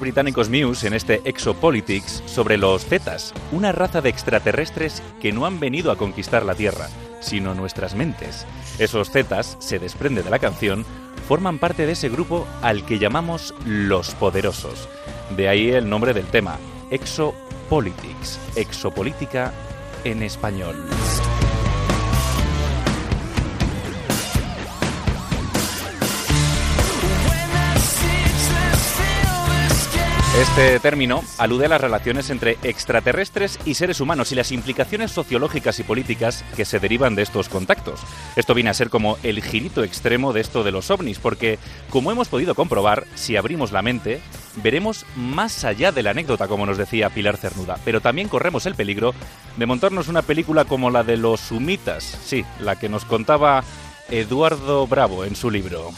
Británicos 0.00 0.48
Muse 0.48 0.86
en 0.86 0.94
este 0.94 1.20
Exopolitics 1.24 2.22
sobre 2.26 2.56
los 2.56 2.84
Zetas, 2.84 3.32
una 3.52 3.70
raza 3.70 4.00
de 4.00 4.08
extraterrestres 4.08 5.02
que 5.20 5.32
no 5.32 5.46
han 5.46 5.60
venido 5.60 5.92
a 5.92 5.96
conquistar 5.96 6.44
la 6.44 6.54
Tierra, 6.54 6.88
sino 7.20 7.54
nuestras 7.54 7.94
mentes. 7.94 8.46
Esos 8.78 9.10
Zetas, 9.10 9.56
se 9.60 9.78
desprende 9.78 10.22
de 10.22 10.30
la 10.30 10.38
canción, 10.38 10.84
forman 11.28 11.58
parte 11.58 11.86
de 11.86 11.92
ese 11.92 12.08
grupo 12.08 12.48
al 12.62 12.84
que 12.84 12.98
llamamos 12.98 13.54
los 13.64 14.14
poderosos. 14.14 14.88
De 15.36 15.48
ahí 15.48 15.70
el 15.70 15.88
nombre 15.88 16.14
del 16.14 16.26
tema, 16.26 16.58
Exopolitics, 16.90 18.40
exopolítica 18.56 19.52
en 20.02 20.22
español. 20.22 20.76
Este 30.40 30.80
término 30.80 31.22
alude 31.36 31.66
a 31.66 31.68
las 31.68 31.82
relaciones 31.82 32.30
entre 32.30 32.56
extraterrestres 32.62 33.58
y 33.66 33.74
seres 33.74 34.00
humanos 34.00 34.32
y 34.32 34.34
las 34.34 34.52
implicaciones 34.52 35.10
sociológicas 35.10 35.78
y 35.80 35.82
políticas 35.82 36.46
que 36.56 36.64
se 36.64 36.80
derivan 36.80 37.14
de 37.14 37.20
estos 37.20 37.50
contactos. 37.50 38.00
Esto 38.36 38.54
viene 38.54 38.70
a 38.70 38.74
ser 38.74 38.88
como 38.88 39.18
el 39.22 39.42
girito 39.42 39.84
extremo 39.84 40.32
de 40.32 40.40
esto 40.40 40.64
de 40.64 40.72
los 40.72 40.90
ovnis, 40.90 41.18
porque, 41.18 41.58
como 41.90 42.10
hemos 42.10 42.28
podido 42.28 42.54
comprobar, 42.54 43.04
si 43.16 43.36
abrimos 43.36 43.70
la 43.70 43.82
mente, 43.82 44.22
veremos 44.62 45.04
más 45.14 45.64
allá 45.64 45.92
de 45.92 46.02
la 46.02 46.12
anécdota, 46.12 46.48
como 46.48 46.64
nos 46.64 46.78
decía 46.78 47.10
Pilar 47.10 47.36
Cernuda, 47.36 47.76
pero 47.84 48.00
también 48.00 48.28
corremos 48.28 48.64
el 48.64 48.74
peligro 48.74 49.12
de 49.58 49.66
montarnos 49.66 50.08
una 50.08 50.22
película 50.22 50.64
como 50.64 50.88
la 50.88 51.02
de 51.02 51.18
los 51.18 51.40
sumitas, 51.40 52.18
sí, 52.24 52.46
la 52.60 52.76
que 52.76 52.88
nos 52.88 53.04
contaba 53.04 53.62
Eduardo 54.08 54.86
Bravo 54.86 55.26
en 55.26 55.36
su 55.36 55.50
libro. 55.50 55.90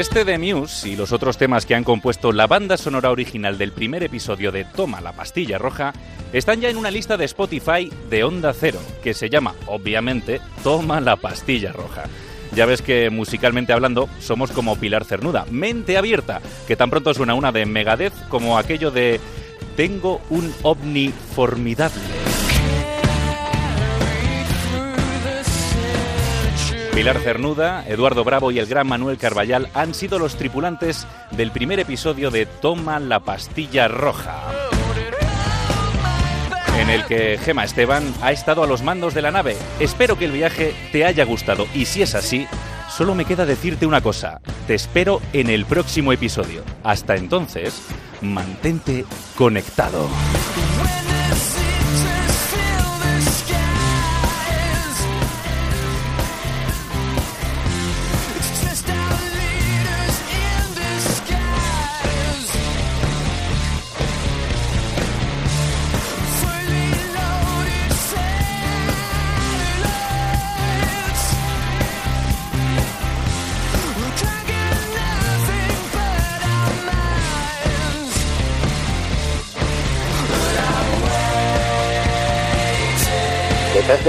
Este 0.00 0.24
de 0.24 0.38
Muse 0.38 0.88
y 0.88 0.96
los 0.96 1.12
otros 1.12 1.36
temas 1.36 1.66
que 1.66 1.74
han 1.74 1.84
compuesto 1.84 2.32
la 2.32 2.46
banda 2.46 2.78
sonora 2.78 3.10
original 3.10 3.58
del 3.58 3.70
primer 3.70 4.02
episodio 4.02 4.50
de 4.50 4.64
Toma 4.64 5.02
la 5.02 5.12
pastilla 5.12 5.58
roja 5.58 5.92
están 6.32 6.58
ya 6.62 6.70
en 6.70 6.78
una 6.78 6.90
lista 6.90 7.18
de 7.18 7.26
Spotify 7.26 7.92
de 8.08 8.24
Onda 8.24 8.54
Cero, 8.54 8.78
que 9.02 9.12
se 9.12 9.28
llama, 9.28 9.54
obviamente, 9.66 10.40
Toma 10.64 11.02
la 11.02 11.16
pastilla 11.16 11.72
roja. 11.72 12.04
Ya 12.54 12.64
ves 12.64 12.80
que 12.80 13.10
musicalmente 13.10 13.74
hablando 13.74 14.08
somos 14.20 14.52
como 14.52 14.76
Pilar 14.76 15.04
Cernuda, 15.04 15.44
mente 15.50 15.98
abierta, 15.98 16.40
que 16.66 16.76
tan 16.76 16.88
pronto 16.88 17.12
suena 17.12 17.34
una 17.34 17.52
de 17.52 17.66
Megadeth 17.66 18.26
como 18.30 18.56
aquello 18.56 18.90
de 18.90 19.20
Tengo 19.76 20.22
un 20.30 20.50
ovni 20.62 21.12
formidable. 21.34 22.39
Pilar 26.94 27.18
Cernuda, 27.20 27.84
Eduardo 27.86 28.24
Bravo 28.24 28.50
y 28.50 28.58
el 28.58 28.66
gran 28.66 28.86
Manuel 28.86 29.16
Carballal 29.16 29.68
han 29.74 29.94
sido 29.94 30.18
los 30.18 30.36
tripulantes 30.36 31.06
del 31.30 31.50
primer 31.50 31.80
episodio 31.80 32.30
de 32.30 32.46
Toma 32.46 32.98
la 32.98 33.20
pastilla 33.20 33.88
roja. 33.88 34.38
En 36.78 36.90
el 36.90 37.04
que 37.04 37.38
Gema 37.38 37.64
Esteban 37.64 38.02
ha 38.22 38.32
estado 38.32 38.62
a 38.62 38.66
los 38.66 38.82
mandos 38.82 39.14
de 39.14 39.22
la 39.22 39.30
nave. 39.30 39.56
Espero 39.78 40.18
que 40.18 40.24
el 40.24 40.32
viaje 40.32 40.74
te 40.92 41.04
haya 41.04 41.24
gustado 41.24 41.66
y 41.74 41.84
si 41.84 42.02
es 42.02 42.14
así, 42.14 42.46
solo 42.88 43.14
me 43.14 43.24
queda 43.24 43.46
decirte 43.46 43.86
una 43.86 44.00
cosa. 44.00 44.40
Te 44.66 44.74
espero 44.74 45.20
en 45.32 45.48
el 45.48 45.66
próximo 45.66 46.12
episodio. 46.12 46.62
Hasta 46.82 47.16
entonces, 47.16 47.82
mantente 48.20 49.04
conectado. 49.36 50.08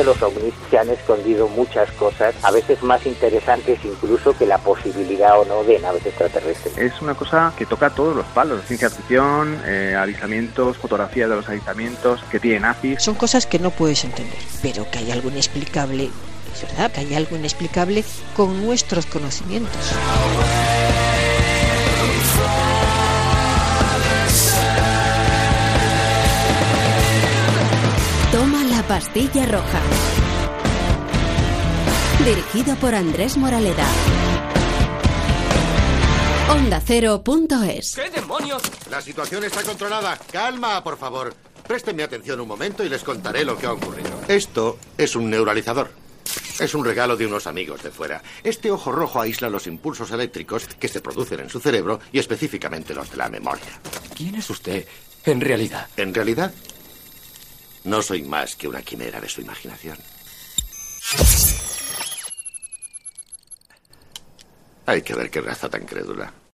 De 0.02 0.06
los 0.06 0.22
ovnis 0.24 0.54
se 0.70 0.80
han 0.80 0.90
escondido 0.90 1.48
muchas 1.48 1.92
cosas, 1.92 2.34
a 2.42 2.52
veces 2.52 2.82
más 2.82 3.06
interesantes 3.06 3.80
incluso 3.84 4.36
que 4.36 4.48
la 4.48 4.58
posibilidad 4.58 5.40
o 5.40 5.46
no 5.46 5.64
de 5.64 5.80
naves 5.80 6.06
extraterrestres. 6.06 6.76
Es 6.78 7.02
una 7.02 7.14
cosa 7.14 7.54
que 7.56 7.68
toca 7.68 7.92
todos 7.92 8.16
los 8.16 8.26
palos, 8.28 8.66
ciencia 8.66 8.90
ficción, 8.90 9.62
eh, 9.66 9.96
avistamientos, 9.98 10.78
fotografías 10.78 11.30
de 11.30 11.36
los 11.36 11.48
avistamientos, 11.48 12.24
que 12.32 12.40
tiene 12.40 12.62
nazis. 12.62 13.02
Son 13.02 13.16
cosas 13.16 13.46
que 13.46 13.60
no 13.60 13.70
puedes 13.70 14.04
entender, 14.04 14.40
pero 14.64 14.90
que 14.90 15.00
hay 15.00 15.12
algo 15.12 15.30
inexplicable, 15.30 16.10
es 16.54 16.62
verdad, 16.64 16.92
que 16.92 17.02
hay 17.02 17.14
algo 17.14 17.36
inexplicable 17.36 18.04
con 18.36 18.66
nuestros 18.66 19.06
conocimientos. 19.06 19.94
Pastilla 28.92 29.46
roja. 29.46 29.82
Dirigido 32.26 32.76
por 32.76 32.94
Andrés 32.94 33.38
Moraleda. 33.38 33.88
Onda 36.50 36.82
Cero.es. 36.86 37.96
¿Qué 37.96 38.10
demonios? 38.10 38.62
La 38.90 39.00
situación 39.00 39.46
está 39.46 39.64
controlada. 39.64 40.20
Calma, 40.30 40.84
por 40.84 40.98
favor. 40.98 41.34
Préstenme 41.66 42.04
atención 42.04 42.42
un 42.42 42.50
momento 42.50 42.84
y 42.84 42.90
les 42.90 43.02
contaré 43.02 43.46
lo 43.46 43.58
que 43.58 43.66
ha 43.66 43.72
ocurrido. 43.72 44.10
Esto 44.28 44.78
es 44.98 45.16
un 45.16 45.30
neuralizador. 45.30 45.94
Es 46.60 46.76
un 46.76 46.84
regalo 46.84 47.16
de 47.16 47.28
unos 47.28 47.48
amigos 47.48 47.84
de 47.84 47.92
fuera. 47.92 48.22
Este 48.44 48.72
ojo 48.72 48.92
rojo 48.92 49.22
aísla 49.22 49.50
los 49.50 49.68
impulsos 49.68 50.12
eléctricos 50.12 50.68
que 50.68 50.90
se 50.90 51.00
producen 51.00 51.40
en 51.40 51.50
su 51.50 51.62
cerebro 51.62 52.02
y 52.12 52.20
específicamente 52.20 52.94
los 52.94 53.10
de 53.10 53.16
la 53.16 53.30
memoria. 53.30 53.80
¿Quién 54.18 54.36
es 54.36 54.50
usted 54.50 54.86
en 55.24 55.40
realidad? 55.40 55.88
En 55.96 56.14
realidad, 56.14 56.52
no 57.84 58.02
soy 58.02 58.24
más 58.24 58.56
que 58.56 58.68
una 58.68 58.82
quimera 58.82 59.20
de 59.20 59.30
su 59.30 59.42
imaginación. 59.42 59.98
Hay 64.86 65.02
que 65.02 65.16
ver 65.16 65.30
qué 65.30 65.42
raza 65.42 65.70
tan 65.70 65.86
crédula. 65.86 66.34